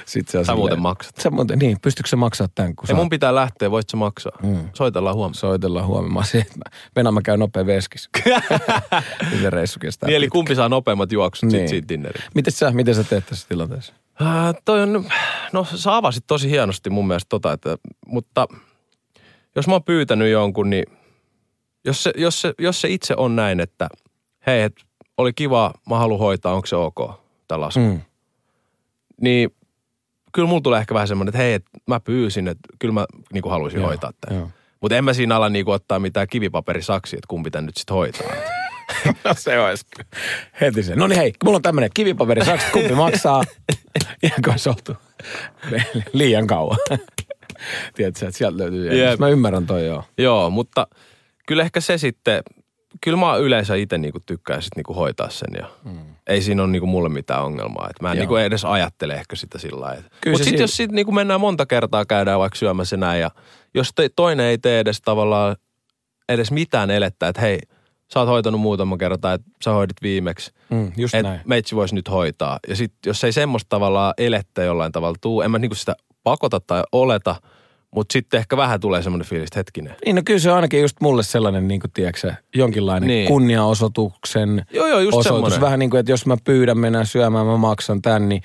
[0.06, 1.16] sit se on Sä muuten maksat.
[1.18, 3.98] Sä muuten, niin, pystytkö sä maksaa tämän, kun Ja sä mun pitää lähteä, voit sä
[3.98, 4.38] maksaa?
[4.44, 4.70] Mm.
[4.74, 5.40] Soitellaan huomenna.
[5.40, 6.20] soitellaan huomenna.
[6.20, 6.46] Mä se,
[6.96, 8.10] Venä mä käyn nopea veskis.
[9.42, 10.08] Se reissu kestää?
[10.08, 10.40] Niin, eli pitkään.
[10.40, 11.58] kumpi saa nopeammat juoksut niin.
[11.58, 11.68] Niin.
[11.68, 12.26] sit siitä dinneriin?
[12.36, 13.94] Miten sä, miten sä teet tässä tilanteessa?
[14.22, 15.06] Äh, toi on,
[15.54, 18.48] no sä avasit tosi hienosti mun mielestä tota, että, mutta
[19.56, 20.86] jos mä oon pyytänyt jonkun, niin
[21.86, 23.90] jos se, jos se, jos se itse on näin, että
[24.48, 24.74] hei, et,
[25.18, 28.02] oli kiva, mä haluan hoitaa, onko se ok, tämä lasku, mm.
[29.22, 29.50] Niin
[30.32, 33.50] kyllä mulla tulee ehkä vähän semmoinen, että hei, et mä pyysin, että kyllä mä niin
[33.50, 34.54] haluaisin Joo, hoitaa tämän.
[34.82, 38.28] Mutta en mä siinä ala niin ottaa mitään kivipaperisaksia, että kumpi tän nyt sitten hoitaa.
[39.24, 39.86] No se olisi
[40.62, 40.96] heti se.
[40.96, 43.44] No niin hei, mulla on tämmönen kivipaperi, saaks kumpi maksaa?
[44.24, 44.96] Ihan se oltu
[46.14, 46.78] liian kauan.
[47.96, 48.98] Tiedätkö, että sieltä löytyy.
[48.98, 49.20] Jep.
[49.20, 50.04] Mä ymmärrän toi joo.
[50.18, 50.88] Joo, mutta
[51.52, 52.44] kyllä ehkä se sitten,
[53.02, 56.00] kyllä mä yleensä itse niinku tykkään sit niinku hoitaa sen ja mm.
[56.28, 57.88] ei siinä ole niinku mulle mitään ongelmaa.
[57.90, 58.22] Et mä en Joo.
[58.22, 60.04] niinku edes ajattele ehkä sitä sillä lailla.
[60.04, 63.32] Mutta sitten siinä- jos sit niinku mennään monta kertaa, käydään vaikka syömässä näin ja
[63.74, 65.56] jos te, toinen ei tee edes tavallaan
[66.30, 67.60] edes mitään elettä, että hei,
[68.14, 70.52] sä oot hoitanut muutama kertaa, että sä hoidit viimeksi.
[70.70, 71.42] Mm, just että näin.
[71.46, 72.60] meitsi voisi nyt hoitaa.
[72.68, 76.60] Ja sitten jos ei semmoista tavallaan elettä jollain tavalla tuu, en mä niinku sitä pakota
[76.60, 77.36] tai oleta,
[77.96, 79.96] mutta sitten ehkä vähän tulee semmoinen fiilis, että hetkinen.
[80.06, 83.28] Niin no kyllä se on ainakin just mulle sellainen, niin kuin tiedätkö, jonkinlainen Niin.
[83.28, 85.34] kunniaosoituksen Joo, joo, just osoitus.
[85.36, 85.62] semmoinen.
[85.62, 88.42] Vähän niin kuin, että jos mä pyydän mennä syömään, mä maksan tän, niin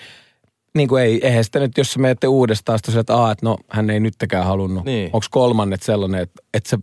[0.74, 3.56] niin kuin ei, eihän sitä nyt, jos sä menette uudestaan, sitten että, Aa, että no
[3.68, 4.85] hän ei nyttekään halunnut.
[4.85, 5.06] Niin.
[5.12, 6.78] Onko kolmannet sellainen, että, että se,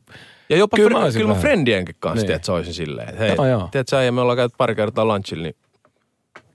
[0.49, 2.35] Ja jopa Kyllä kyllä, mä kyllä mä friendienkin kanssa, Niin.
[2.35, 3.67] että se olisi silleen, että hei, joo.
[3.71, 5.55] tiedät sä, ja me ollaan käyty pari kertaa lunchilla, niin,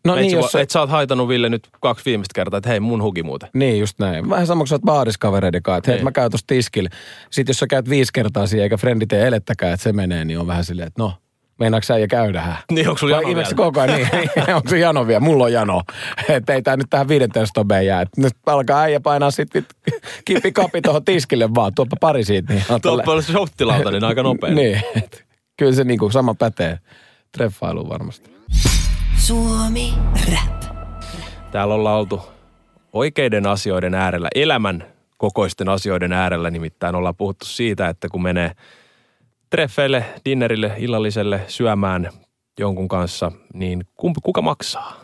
[0.08, 2.70] no no niin, niin, jos et sä oot haitanut Ville nyt kaksi viimeistä kertaa, että
[2.70, 3.48] hei, mun huki muuten.
[3.54, 4.30] niin just näin.
[4.30, 6.04] Vähän sama kuin sä oot baariskavereiden kanssa, että hei, Niin.
[6.04, 6.90] mä käyn tuossa tiskillä.
[7.30, 10.38] Sitten jos sä käyt viisi kertaa siihen, eikä frendi tee elettäkään, että se menee, niin
[10.38, 11.12] on vähän silleen, että no,
[11.58, 12.56] meinaatko sä ja käydähän?
[12.72, 13.48] Niin, onko sulla jano vielä?
[13.56, 14.08] koko ajan niin?
[14.56, 15.20] Onko se jano vielä?
[15.20, 15.82] Mulla on jano.
[16.28, 18.00] Että ei tää nyt tähän 15 stobeen jää.
[18.00, 19.64] Et nyt alkaa äijä painaa sit vit,
[20.24, 21.72] kipi kapi tuohon tiskille vaan.
[21.74, 22.52] Tuoppa pari siitä.
[22.52, 24.50] Niin on Tuo on se shottilauta, niin aika nopea.
[24.54, 24.82] niin.
[25.56, 26.78] Kyllä se niinku sama pätee
[27.32, 28.37] treffailuun varmasti.
[29.28, 29.94] Suomi
[30.32, 30.76] Rap.
[31.50, 32.22] Täällä ollaan oltu
[32.92, 34.84] oikeiden asioiden äärellä, elämän
[35.16, 36.50] kokoisten asioiden äärellä.
[36.50, 38.52] Nimittäin ollaan puhuttu siitä, että kun menee
[39.50, 42.10] treffeille, dinnerille, illalliselle syömään
[42.58, 45.00] jonkun kanssa, niin kumpi, kuka maksaa?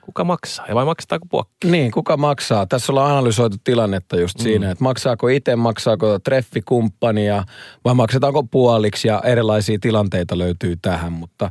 [0.00, 0.66] Kuka maksaa?
[0.68, 1.70] Ja vai maksetaanko puokki?
[1.70, 2.66] Niin, kuka maksaa?
[2.66, 7.44] Tässä ollaan analysoitu tilannetta just siinä, että maksaako itse, maksaako treffikumppania
[7.84, 11.50] vai maksetaanko puoliksi ja erilaisia tilanteita löytyy tähän, mutta,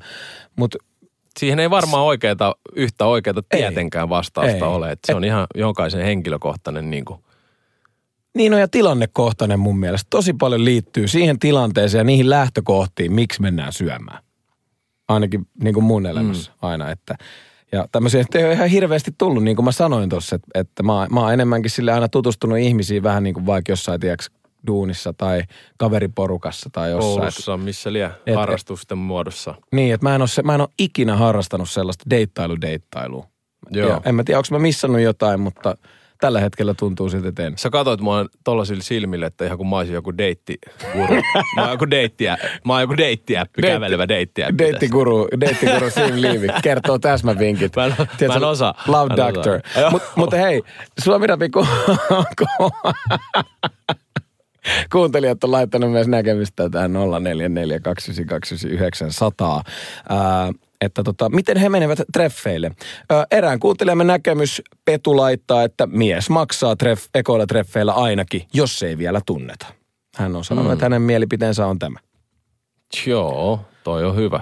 [0.55, 0.77] mutta
[1.39, 4.61] Siihen ei varmaan oikeata, yhtä oikeata tietenkään vastausta Ei.
[4.61, 4.91] ole.
[4.91, 7.19] Että se on ihan jokaisen henkilökohtainen niin kuin,
[8.35, 10.07] Niin on ja tilannekohtainen mun mielestä.
[10.09, 14.23] Tosi paljon liittyy siihen tilanteeseen ja niihin lähtökohtiin, miksi mennään syömään.
[15.07, 16.57] Ainakin niin kuin mun elämässä mm.
[16.61, 16.91] aina.
[16.91, 17.15] Että,
[17.71, 21.07] ja tämmöisiä ei ole ihan hirveästi tullut, niin kuin mä sanoin tuossa, että, että mä,
[21.11, 24.25] mä oon enemmänkin sille aina tutustunut ihmisiin vähän niin kuin vaikka jossain, tiedätkö,
[24.67, 25.43] duunissa tai
[25.77, 27.15] kaveriporukassa tai jossain.
[27.17, 29.55] Koulussa, missä liian et- harrastusten muodossa.
[29.71, 33.25] Niin, että mä en, ole mä en ole ikinä harrastanut sellaista deittailu-deittailua.
[33.71, 33.89] Joo.
[33.89, 35.77] Ja en mä tiedä, onko mä missannut jotain, mutta
[36.21, 37.53] tällä hetkellä tuntuu siltä, että en.
[37.57, 40.57] Sä katsoit mua tollasilla silmillä, että ihan kuin mä olisin joku deitti.
[41.55, 44.57] mä oon joku deittiä, mä oon joku deittiäppi, Deitti- kävelevä deittiäppi.
[44.57, 47.75] Deittiguru, deittiguru Sim Liivi kertoo täsmävinkit.
[47.77, 47.95] Mä en-
[48.27, 48.73] mä en osaa.
[48.87, 49.59] Love Mä en Doctor.
[49.75, 49.89] osaa.
[49.91, 50.61] Mut, mutta hei,
[51.03, 51.67] Suomi Rapin ku,
[52.39, 52.71] ku,
[54.91, 56.97] kuuntelijat on laittanut myös näkemystä tähän 0442999100.
[60.09, 62.71] Ää, että tota, miten he menevät treffeille.
[63.09, 68.97] Ää, erään kuuntelijamme näkemys Petu laittaa, että mies maksaa treff, ekoilla treffeillä ainakin, jos ei
[68.97, 69.65] vielä tunneta.
[70.15, 70.73] Hän on sanonut, mm.
[70.73, 71.99] että hänen mielipiteensä on tämä.
[73.05, 74.39] Joo, toi on hyvä.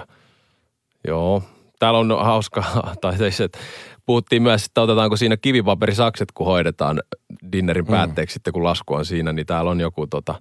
[1.08, 1.42] Joo.
[1.78, 2.64] Täällä on hauska,
[3.00, 3.58] tai siis, että
[4.06, 7.02] puhuttiin myös, että otetaanko siinä kivipaperisakset, kun hoidetaan
[7.52, 10.34] dinnerin päätteeksi sitten, kun lasku on siinä, niin täällä on joku tota,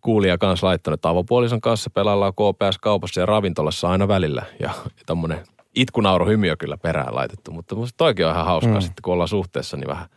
[0.00, 4.42] kuulija kanssa laittanut, että avopuolison kanssa pelaillaan KPS-kaupassa ja ravintolassa aina välillä.
[4.60, 4.70] Ja
[5.06, 5.38] tämmöinen
[5.74, 8.80] itkunaurohymiö kyllä perään laitettu, mutta musta toikin on ihan hauskaa mm.
[8.80, 10.08] sitten, kun ollaan suhteessa, niin vähän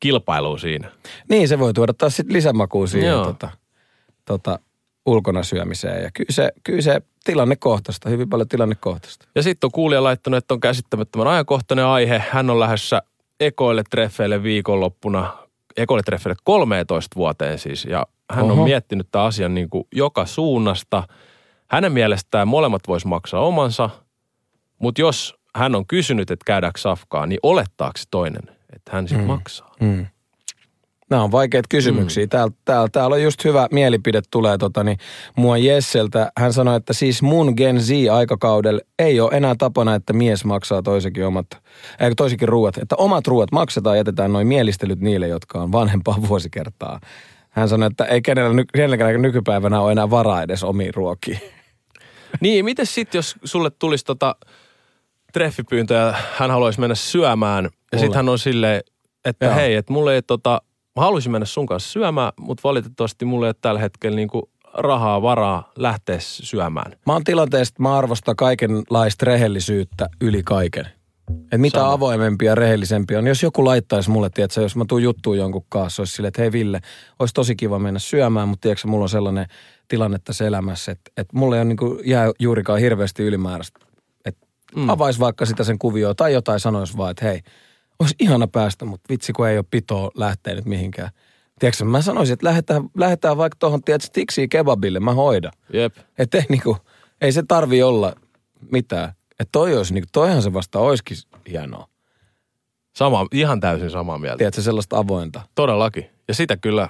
[0.00, 0.90] kilpailua siinä.
[1.28, 3.48] Niin, se voi tuoda taas sitten lisämakua siihen tota,
[4.24, 4.58] tota,
[5.06, 6.02] ulkona syömiseen.
[6.02, 9.28] Ja kyllä se, kyllä se tilannekohtaista, hyvin paljon tilannekohtaista.
[9.34, 12.22] Ja sitten on kuulija laittanut, että on käsittämättömän ajankohtainen aihe.
[12.30, 13.02] Hän on lähdössä
[13.40, 15.36] ekoille treffeille viikonloppuna,
[15.76, 17.84] ekoille treffeille 13 vuoteen siis.
[17.84, 18.52] Ja hän Oho.
[18.52, 21.02] On miettinyt tämän asian niin kuin joka suunnasta.
[21.70, 23.90] Hänen mielestään molemmat vois maksaa omansa,
[24.78, 29.32] mutta jos hän on kysynyt, että käydäänkö safkaa, niin olettaako toinen, että hän sitten mm.
[29.32, 29.74] maksaa?
[29.80, 30.06] Mm.
[31.10, 32.24] Nämä on vaikeita kysymyksiä.
[32.24, 32.28] Mm.
[32.28, 34.98] Täällä, täällä, täällä on just hyvä mielipide tulee tota, niin,
[35.36, 36.32] mua Jesseltä.
[36.38, 41.26] Hän sanoi, että siis mun Gen Z-aikakaudella ei ole enää tapana, että mies maksaa toisekin
[41.26, 41.46] omat,
[42.00, 42.78] eikö toisekin ruuat.
[42.78, 47.00] Että omat ruuat maksetaan ja jätetään noin mielistelyt niille, jotka on vanhempaa vuosikertaa.
[47.50, 51.40] Hän sanoi, että ei kenellä, ny- kenelläkään nykypäivänä ole enää varaa edes omiin ruokiin.
[52.40, 54.36] Niin, miten sitten, jos sulle tulisi tota
[55.32, 58.80] treffipyyntö ja hän haluaisi mennä syömään, ja sitten hän on silleen,
[59.24, 59.54] että Joo.
[59.54, 60.62] hei, että mulle ei tota,
[60.96, 65.22] mä haluaisin mennä sun kanssa syömään, mutta valitettavasti mulle ei ole tällä hetkellä niinku rahaa,
[65.22, 66.92] varaa lähteä syömään.
[67.06, 70.86] Mä oon tilanteesta, että mä arvostan kaikenlaista rehellisyyttä yli kaiken.
[71.52, 71.92] Et mitä Sama.
[71.92, 73.26] avoimempi ja rehellisempi on.
[73.26, 76.52] Jos joku laittaisi mulle, tiedätkö, jos mä tuun juttuun jonkun kanssa, olisi silleen, että hei
[76.52, 76.80] Ville,
[77.18, 79.46] olisi tosi kiva mennä syömään, mutta tiedätkö, mulla on sellainen
[79.88, 83.80] tilanne tässä elämässä, että, että mulle ei ole niin kuin, jää juurikaan hirveästi ylimääräistä.
[84.24, 84.88] Että mm.
[84.88, 87.40] avaisi vaikka sitä sen kuvioa tai jotain sanoisi vaan, että hei,
[88.00, 91.10] olisi ihana päästä, mutta vitsi kun ei ole pitoa lähteä nyt mihinkään.
[91.58, 95.52] Tiedätkö, mä sanoisin, että lähdetään, lähdetään vaikka tuohon, tiedätkö, tiksiin kebabille, mä hoidan.
[95.72, 95.96] Jep.
[96.18, 96.76] Että ei, niinku,
[97.20, 98.12] ei se tarvi olla
[98.72, 99.08] mitään.
[99.30, 101.16] Että toi olisi, niinku, toihan se vasta olisikin
[101.48, 101.86] hienoa.
[102.96, 104.38] Sama, ihan täysin samaa mieltä.
[104.38, 105.40] Tiedätkö, sellaista avointa.
[105.54, 106.10] Todellakin.
[106.28, 106.88] Ja sitä kyllä,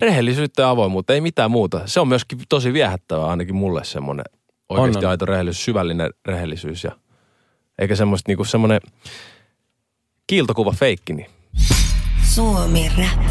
[0.00, 1.80] rehellisyyttä ja avoimuutta, ei mitään muuta.
[1.86, 4.24] Se on myöskin tosi viehättävää ainakin mulle semmoinen
[4.68, 5.10] oikeasti On, on.
[5.10, 6.84] aito rehellisyys, syvällinen rehellisyys.
[6.84, 6.92] Ja,
[7.78, 8.80] eikä semmoista niinku semmoinen
[10.30, 11.26] kiiltokuva feikki, niin
[12.34, 13.26] Suomi Rap.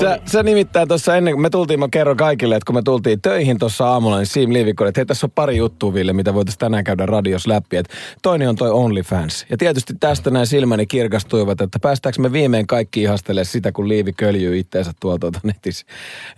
[0.00, 3.20] Sä, sä nimittäin tuossa ennen kuin me tultiin, mä kerron kaikille, että kun me tultiin
[3.20, 6.58] töihin tuossa aamulla, niin Siim Liivikko, että hei tässä on pari juttua Ville, mitä voitaisiin
[6.58, 7.76] tänään käydä radios läpi.
[7.76, 7.88] Et
[8.22, 9.46] toinen on toi OnlyFans.
[9.50, 14.12] Ja tietysti tästä näin silmäni kirkastuivat, että päästäänkö me viimein kaikki ihastelemaan sitä, kun Liivi
[14.12, 15.86] köljyy itteensä tuolta tuolta netissä.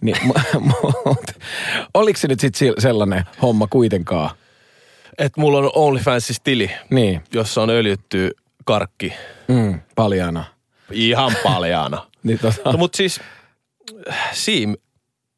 [0.01, 0.17] Niin,
[1.95, 4.31] oliko se nyt sitten sellainen homma kuitenkaan?
[5.19, 8.31] että mulla on OnlyFansissa tili, Niin, jossa on öljytty
[8.65, 9.13] karkki
[9.49, 10.45] mm, paljana.
[10.93, 12.11] ihan paljaana.
[12.23, 13.21] Niin tota, no, mutta siis
[14.33, 14.75] Seam,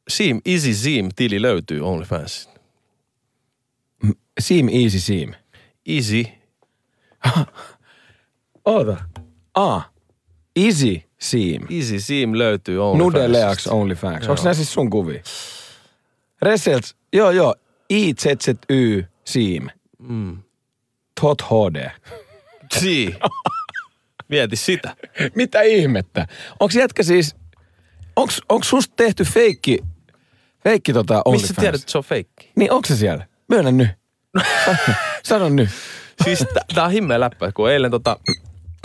[0.08, 2.50] Seam, Easy Seam tili löytyy OnlyFansissa.
[4.40, 5.32] Seam Easy Seam.
[5.86, 6.24] Easy,
[8.64, 8.96] Oota.
[9.54, 9.90] Ah,
[10.56, 11.66] Easy Seam.
[11.70, 13.18] Easy Seam löytyy OnlyFansissa.
[13.18, 14.28] Nude Leaks OnlyFans.
[14.28, 15.22] Onko nämä siis sun kuvia?
[16.42, 17.54] Reselts, joo joo,
[17.90, 19.68] IZZY Seam.
[19.98, 20.38] Mm.
[21.20, 21.90] Tot HD.
[22.78, 23.14] Si.
[24.28, 24.96] Mieti sitä.
[25.34, 26.26] Mitä ihmettä?
[26.60, 27.36] Onko jätkä siis,
[28.16, 29.78] onks, onks susta tehty feikki,
[30.64, 31.48] feikki tota OnlyFans?
[31.48, 32.50] Mistä tiedät, että se on feikki?
[32.56, 33.26] Niin onko se siellä?
[33.48, 33.88] Myönnä nyt.
[34.64, 34.76] Sano,
[35.28, 35.68] sano nyt.
[36.24, 38.16] Siis t- tää on himmeä läppä, kun eilen tota,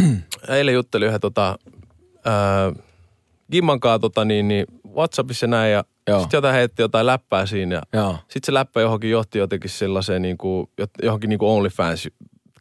[0.48, 1.60] eilen juttelin yhden tota,
[2.26, 2.72] ää,
[3.52, 4.66] Gimmankaa tota, niin, niin
[4.96, 5.84] Whatsappissa näin ja
[6.20, 7.82] sitten jotain heitti jotain läppää siinä ja
[8.18, 10.70] sitten se läppä johonkin johti jotenkin sellaiseen niin kuin,
[11.04, 12.08] johonkin niin kuin OnlyFans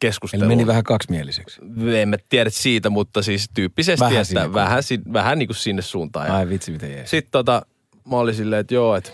[0.03, 0.49] Eli keskusteluun.
[0.49, 1.61] meni vähän kaksimieliseksi.
[1.97, 5.47] En mä tiedä siitä, mutta siis tyyppisesti, Vähän vähän sinne että vähän, si- vähän niin
[5.49, 6.27] kuin sinne suuntaan.
[6.27, 7.11] Ja Ai vitsi, miten jees.
[7.11, 7.63] sitten tota,
[8.11, 9.11] mä olin silleen, että joo, että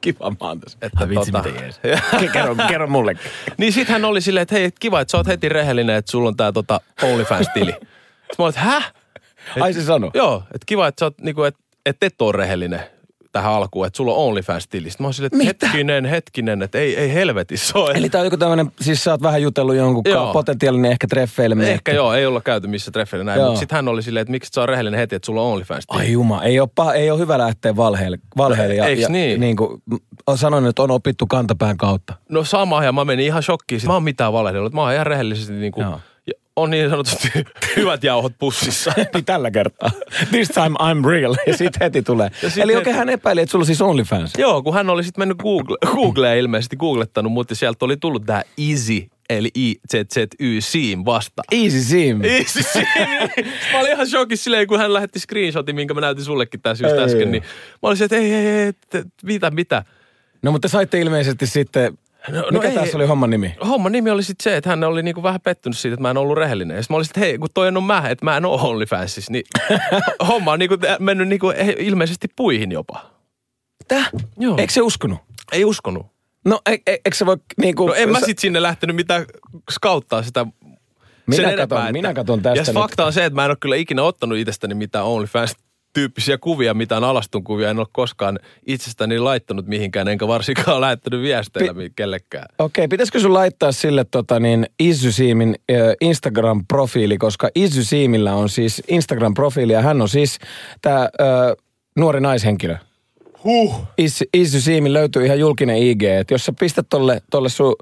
[0.00, 0.76] Kiva maantas.
[0.82, 1.80] Että Ai vitsi, tota- miten jees.
[2.32, 3.30] kerro, kerro mullekin.
[3.58, 6.28] Niin sit hän oli silleen, että hei, kiva, että sä oot heti rehellinen, että sulla
[6.28, 7.70] on tää tota OnlyFans-tili.
[7.80, 7.88] Sitten
[8.38, 8.92] mä olin, että häh?
[9.60, 10.10] Ai se sano.
[10.14, 12.80] Joo, että kiva, että sä oot niinku, että et et oo rehellinen
[13.36, 14.90] tähän alkuun, että sulla on OnlyFans-tili.
[14.90, 15.66] Sitten mä olin silleen, että Mitä?
[15.66, 17.92] hetkinen, hetkinen, että ei, ei helvetissä ole.
[17.94, 20.26] Eli tää on joku tämmönen, siis sä oot vähän jutellut jonkun Joo.
[20.26, 21.70] ka- potentiaalinen ehkä treffeille.
[21.70, 23.48] Ehkä joo, ei olla käyty missä treffeillä näin, Joo.
[23.48, 26.00] mutta sitten hän oli silleen, että miksi sä oot rehellinen heti, että sulla on OnlyFans-tili.
[26.00, 28.18] Ai juma, ei ole, paha, ei ole hyvä lähteä valheelle.
[28.36, 29.40] valheelle ja, Eiks ja, niin?
[29.40, 29.82] niin kuin,
[30.34, 32.14] sanoin, että on opittu kantapään kautta.
[32.28, 33.80] No sama, ja mä menin ihan shokkiin.
[33.80, 34.72] Sit Mä oon mitään valehdellut.
[34.72, 36.00] Mä oon ihan rehellisesti niinku, Joo.
[36.56, 37.28] On niin sanotusti
[37.76, 38.92] hyvät jauhot pussissa.
[39.14, 39.90] niin tällä kertaa.
[40.30, 41.34] This time I'm real.
[41.46, 42.30] Ja sitten heti tulee.
[42.42, 44.32] Ja sit Eli heti- oikein hän epäili, että sulla on siis OnlyFans.
[44.38, 48.42] Joo, kun hän oli sitten mennyt Google, Googleen ilmeisesti googlettanut, mutta sieltä oli tullut tää
[48.70, 51.42] Easy, eli I-Z-Z-Y, Seam vasta.
[51.52, 52.24] Easy sim.
[52.24, 52.86] Easy Seam.
[53.72, 56.96] mä olin ihan shokissa silleen, kun hän lähetti screenshotin, minkä mä näytin sullekin tässä just
[56.96, 57.04] Ei.
[57.04, 58.72] äsken, niin mä olin se, että ei, ei, ei,
[59.22, 59.84] mitä, mitä.
[60.42, 61.98] No mutta saitte ilmeisesti sitten,
[62.30, 62.74] No, no mikä ei.
[62.74, 63.54] tässä oli homman nimi?
[63.68, 66.16] Homman nimi oli sitten se, että hän oli niinku vähän pettynyt siitä, että mä en
[66.16, 66.76] ollut rehellinen.
[66.76, 69.44] Ja mä olin sitten, hei, kun toi on mä, että mä en ole OnlyFansissa, niin
[70.28, 73.10] homma on niinku mennyt niinku ilmeisesti puihin jopa.
[73.88, 74.10] Täh?
[74.38, 74.56] Joo.
[74.58, 75.18] Eikö se uskonut?
[75.52, 76.06] Ei uskonut.
[76.44, 77.86] No e, e, eikö se voi niinku...
[77.86, 79.24] No en mä sit sinne lähtenyt mitään
[79.70, 80.46] skauttaa sitä
[81.26, 82.74] Minä sen katon- enempää, minä katon tästä Ja nyt.
[82.74, 85.04] fakta on se, että mä en ole kyllä ikinä ottanut itsestäni mitään
[85.96, 87.70] OnlyFans-tyyppisiä kuvia, mitään alastun kuvia.
[87.70, 92.46] En ole koskaan itsestäni laittanut mihinkään, enkä varsinkaan lähettänyt viesteillä Pi- kellekään.
[92.58, 99.72] Okei, pitäisikö sun laittaa sille tota niin, Isysiimin äh, Instagram-profiili, koska Isysiimillä on siis Instagram-profiili
[99.72, 100.38] ja hän on siis
[100.82, 101.08] tämä äh,
[101.96, 102.76] nuori naishenkilö.
[103.44, 103.74] Huh.
[103.98, 107.74] Is, Isysiimin löytyy ihan julkinen IG, että jos sä pistät tolle, tolle sun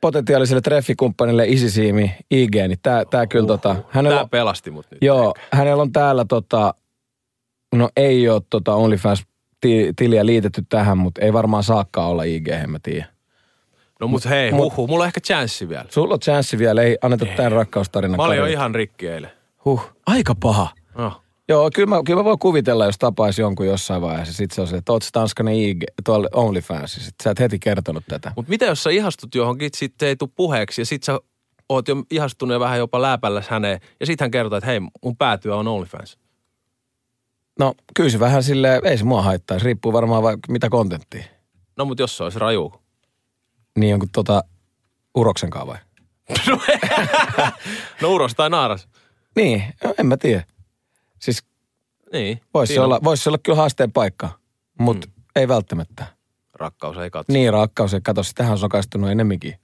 [0.00, 4.98] potentiaaliselle treffikumppanille Isysiimi IG, niin tää, tää kyllä tota, hänellä Tää on, pelasti mut nyt.
[5.02, 6.74] joo, hänellä on täällä tota,
[7.74, 12.78] no ei ole tota OnlyFans-tiliä liitetty tähän, mutta ei varmaan saakkaan olla IG, en mä
[12.82, 13.06] tiedä.
[14.00, 15.84] No mut hei, Mut- huhu, mulla on ehkä chanssi vielä.
[15.88, 19.30] Sulla on chanssi vielä, ei anneta tämän rakkaustarinan Mä olin jo ihan rikki eilen.
[19.64, 20.68] Huh, aika paha.
[20.94, 21.12] No.
[21.48, 24.34] Joo, kyllä mä, kyllä mä voin kuvitella, jos tapaisi jonkun jossain vaiheessa.
[24.34, 27.10] Sitten se on se, että oot Tanskanen IG, tuolla OnlyFansissa.
[27.22, 28.32] Sä et heti kertonut tätä.
[28.36, 31.20] Mut mitä jos sä ihastut johonkin, sitten ei tule puheeksi ja sit sä
[31.68, 33.80] oot jo ihastunut ja vähän jopa läpälläs häneen.
[34.00, 36.18] Ja sit hän kertoo, että hei, mun päätyö on OnlyFans.
[37.58, 39.64] No, kyllä se vähän silleen, ei se mua haittaisi.
[39.64, 41.24] Riippuu varmaan vaikka mitä kontenttia.
[41.76, 42.74] No mut jos se olisi raju.
[43.78, 44.44] Niin jonkun tota
[45.14, 45.78] uroksen kanssa vai?
[48.02, 48.88] No uros tai naaras.
[49.36, 50.44] Niin, no, en mä tiedä.
[51.18, 51.44] Siis
[52.12, 52.40] Niin.
[52.54, 54.28] voisi olla, vois se olla kyllä haasteen paikka,
[54.78, 55.12] mutta mm.
[55.36, 56.06] ei välttämättä.
[56.54, 57.32] Rakkaus ei katso.
[57.32, 59.54] Niin rakkaus, ja kato, sitähän on sokaistunut enemmänkin.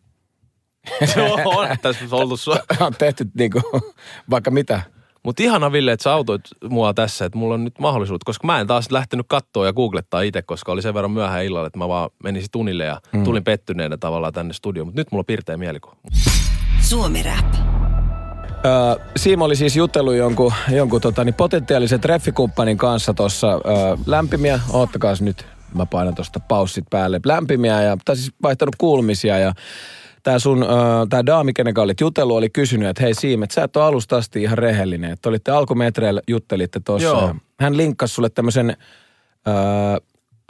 [1.17, 2.57] Joo, on tässä oltu sua.
[2.81, 3.61] on tehty niinku
[4.31, 4.83] vaikka mitä.
[5.25, 8.61] Mutta ihana Ville, että sä autoit mua tässä, että mulla on nyt mahdollisuus, koska mä
[8.61, 11.89] en taas lähtenyt kattoon ja googlettaa itse, koska oli sen verran myöhään illalla, että mä
[11.89, 13.25] vaan menisin tunnille ja mm.
[13.25, 14.87] tulin pettyneenä tavallaan tänne studioon.
[14.87, 15.97] Mutta nyt mulla on pirteä mielikuva.
[16.81, 17.55] Suomi Rap.
[18.67, 23.61] Öö, Siimo oli siis jutellut jonkun, jonkun tota, niin potentiaalisen treffikumppanin kanssa tuossa öö,
[24.07, 24.61] lämpimiä.
[24.73, 27.21] Oottakaas nyt, mä painan tuosta paussit päälle.
[27.27, 29.53] Lämpimiä ja, tai siis vaihtanut kuulumisia ja
[30.25, 30.71] Tämä sun, öö,
[31.11, 34.17] tää daami, kenen olit jutellut, oli kysynyt, että hei Siim, että sä et ole alusta
[34.17, 35.11] asti ihan rehellinen.
[35.11, 37.35] Että olitte alkumetreillä, juttelitte tuossa.
[37.61, 38.77] Hän linkkasi sulle tämmöisen
[39.49, 39.55] öö,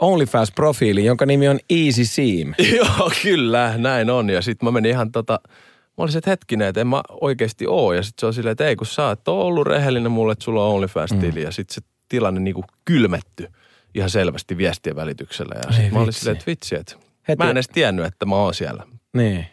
[0.03, 2.53] OnlyFans-profiilin, jonka nimi on Easy Seam.
[2.77, 4.29] Joo, kyllä, näin on.
[4.29, 7.93] Ja sitten mä menin ihan tota, mä olisin, että hetkinen, että en mä oikeasti oo.
[7.93, 10.65] Ja sitten se on silleen, että ei kun sä et ollut rehellinen mulle, että sulla
[10.65, 11.41] on OnlyFans-tili.
[11.41, 13.47] Ja sitten se tilanne niinku kylmetty
[13.95, 15.55] ihan selvästi viestien välityksellä.
[15.55, 16.95] Ja sitten mä olin silleen, että vitsi, että
[17.27, 18.83] Heti- mä en edes tiennyt, että mä oon siellä.
[19.13, 19.45] Niin.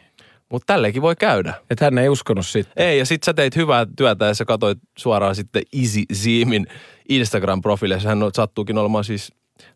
[0.52, 1.54] Mutta tälleenkin voi käydä.
[1.70, 2.84] Että hän ei uskonut sitten.
[2.86, 6.66] Ei, ja sit sä teit hyvää työtä ja sä katsoit suoraan sitten Easy Zeemin
[7.08, 8.06] Instagram-profiilille.
[8.08, 9.32] Hän on- sattuukin olemaan siis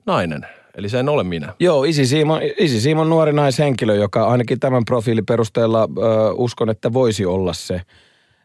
[0.07, 0.47] nainen.
[0.75, 1.55] Eli se en ole minä.
[1.61, 6.93] Joo, Isi Siimon, Isi Siimon nuori naishenkilö, joka ainakin tämän profiilin perusteella ö, uskon, että
[6.93, 7.81] voisi olla se,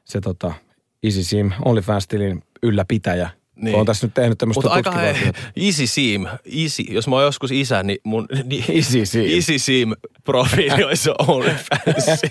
[0.06, 0.54] se tota,
[1.04, 3.30] Isi Siim OnlyFans-tilin ylläpitäjä.
[3.62, 3.76] Niin.
[3.76, 5.02] Olen tässä nyt tehnyt tämmöistä Mutta aika.
[5.56, 6.26] Easy Seam,
[6.62, 6.84] easy.
[6.89, 9.26] Jos mä oon joskus isä, niin mun niin, Easy Seam.
[9.26, 9.93] Easy Seam
[10.24, 12.28] profiili olisi OnlyFansissa.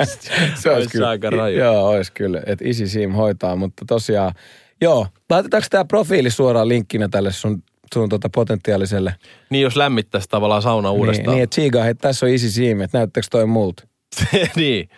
[0.63, 1.09] Se olisi kyllä.
[1.09, 1.59] aika raju.
[1.59, 4.33] Joo, olisi kyllä, että Isi Siim hoitaa, mutta tosiaan,
[4.81, 7.63] joo, laitetaanko tämä profiili suoraan linkkinä tälle sun,
[7.95, 9.15] sun tota potentiaaliselle?
[9.51, 11.35] Niin jos lämmittäisi tavallaan sauna Niin, uudestaan.
[11.35, 13.87] niin että Chiga, hei, tässä on Isi Siim, että näyttääkö toi multa?
[14.57, 14.89] niin.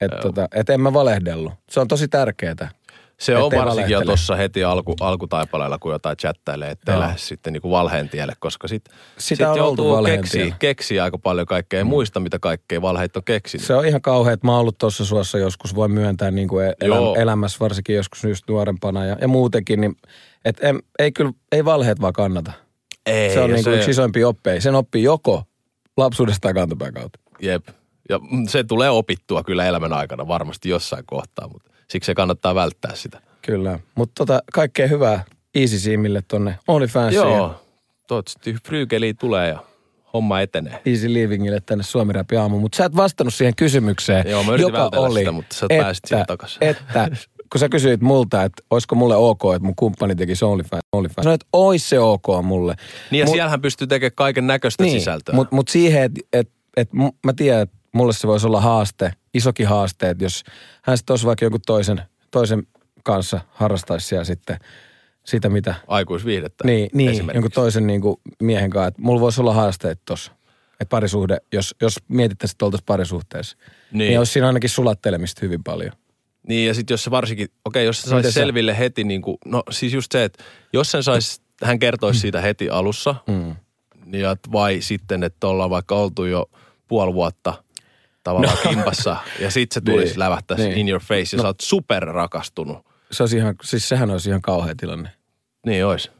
[0.00, 1.52] Että tota, et en mä valehdellut.
[1.70, 2.70] Se on tosi tärkeää.
[3.20, 7.00] Se on varsinkin jo tuossa heti alku, alkutaipaleella, kun jotain chattailee, ettei Joo.
[7.00, 8.84] lähde sitten niinku valheen tielle, koska sit,
[9.18, 10.56] Sitä sit on oltu joutuu tiellä.
[10.58, 13.66] keksii aika paljon kaikkea ja muista, mitä kaikkea valheet on keksinyt.
[13.66, 16.74] Se on ihan kauhea, että mä oon ollut tuossa suossa joskus, voi myöntää niin kuin
[16.80, 19.96] elä, elämässä, varsinkin joskus just nuorempana ja, ja muutenkin, niin
[20.44, 22.52] et en, ei kyllä, ei valheet vaan kannata.
[23.06, 24.60] Ei, se on niin kuin yksi isoimpia oppeja.
[24.60, 25.42] Sen oppii joko
[25.96, 27.18] lapsuudesta tai kantapään kautta.
[27.40, 27.68] Jep.
[28.08, 32.54] Ja mm, se tulee opittua kyllä elämän aikana varmasti jossain kohtaa, mutta siksi se kannattaa
[32.54, 33.20] välttää sitä.
[33.42, 35.24] Kyllä, mutta tota, kaikkea hyvää
[35.54, 37.64] Easy Siimille tonne OnlyFansiin Joo,
[38.06, 39.62] toivottavasti Frygeli tulee ja
[40.12, 40.82] homma etenee.
[40.86, 42.60] Easy Livingille tänne Suomi Räpi aamu.
[42.60, 45.82] Mutta sä et vastannut siihen kysymykseen, Joo, mä yritin joka oli, sitä, mutta sä että,
[45.82, 46.64] pääsit siihen takaisin.
[46.64, 47.08] Että,
[47.52, 50.80] kun sä kysyit multa, että olisiko mulle ok, että mun kumppani tekisi OnlyFans.
[50.92, 51.24] OnlyFans.
[51.24, 52.74] Sanoin, että ois se ok mulle.
[53.10, 55.34] Niin ja Mut- siellähän pystyy tekemään kaiken näköistä niin, sisältöä.
[55.34, 56.88] Mutta mut siihen, että et, et,
[57.26, 60.44] mä tiedän, että mulle se voisi olla haaste, isokin haaste, että jos
[60.82, 62.66] hän sitten olisi vaikka jonkun toisen, toisen
[63.04, 64.58] kanssa harrastaisi siellä sitten
[65.24, 65.74] sitä, mitä...
[65.86, 68.88] Aikuisviihdettä Niin, niin jonkun toisen niin kuin miehen kanssa.
[68.88, 70.32] Että mulla voisi olla haasteet tuossa.
[70.80, 73.56] Että parisuhde, jos, jos mietittäisiin, että oltaisiin parisuhteessa,
[73.92, 73.98] niin.
[73.98, 74.18] Niin.
[74.18, 75.92] olisi siinä ainakin sulattelemista hyvin paljon.
[76.48, 79.38] Niin ja sitten jos se varsinkin, okei jos se saisi sä- selville heti niin kuin,
[79.44, 83.56] no siis just se, että jos sen saisi, hän kertoisi siitä heti alussa, Mm.
[84.04, 86.50] niin et vai sitten, että ollaan vaikka oltu jo
[86.88, 87.62] puoli vuotta
[88.28, 88.70] tavallaan no.
[88.70, 90.18] kimpassa ja sitten se tulisi Niin.
[90.18, 90.78] lävättäisi Niin.
[90.78, 91.42] in your face ja no.
[91.42, 92.78] sä oot super rakastunut.
[93.10, 95.10] Se olisi ihan, siis sehän olisi ihan kauhea tilanne.
[95.66, 96.10] Niin ois.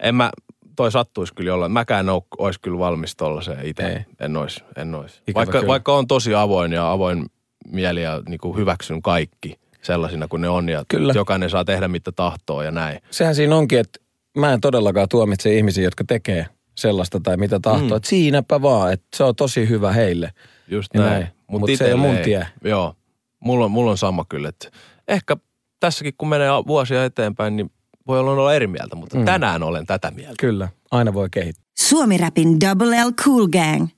[0.00, 0.30] En mä,
[0.76, 1.72] toi sattuisi kyllä jollain.
[1.72, 2.06] Mäkään
[2.38, 4.04] olisi kyllä valmis tollaiseen itse.
[4.20, 5.12] En ois, en ois.
[5.14, 5.68] Ikävä Vaikka, kyllä.
[5.68, 7.26] vaikka on tosi avoin ja avoin
[7.68, 11.12] mieli ja niin kuin hyväksyn kaikki sellaisina kuin ne on ja Kyllä.
[11.16, 13.00] jokainen saa tehdä mitä tahtoo ja näin.
[13.10, 14.00] Sehän siinä onkin, että
[14.38, 17.98] mä en todellakaan tuomitse ihmisiä, jotka tekee sellaista tai mitä tahtoo.
[17.98, 18.04] Mm.
[18.04, 20.32] Siinäpä vaan, että se on tosi hyvä heille.
[20.68, 21.12] Just Ja näin.
[21.12, 21.26] näin.
[21.46, 22.46] Mut se ei ole mun tie.
[22.64, 22.94] Joo.
[23.40, 24.70] Mulla on, mulla on sama kyllä, että
[25.08, 25.36] ehkä
[25.80, 27.70] tässäkin kun menee vuosia eteenpäin, niin
[28.06, 29.24] voi olla olla eri mieltä, mutta mm.
[29.24, 30.34] tänään olen tätä mieltä.
[30.40, 31.64] Kyllä, aina voi kehittää.
[31.78, 33.88] Suomi Rapin Double L Cool Gang.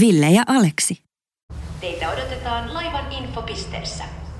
[0.00, 1.02] Ville ja Aleksi.
[1.80, 4.04] Teitä odotetaan laivan infopisteessä.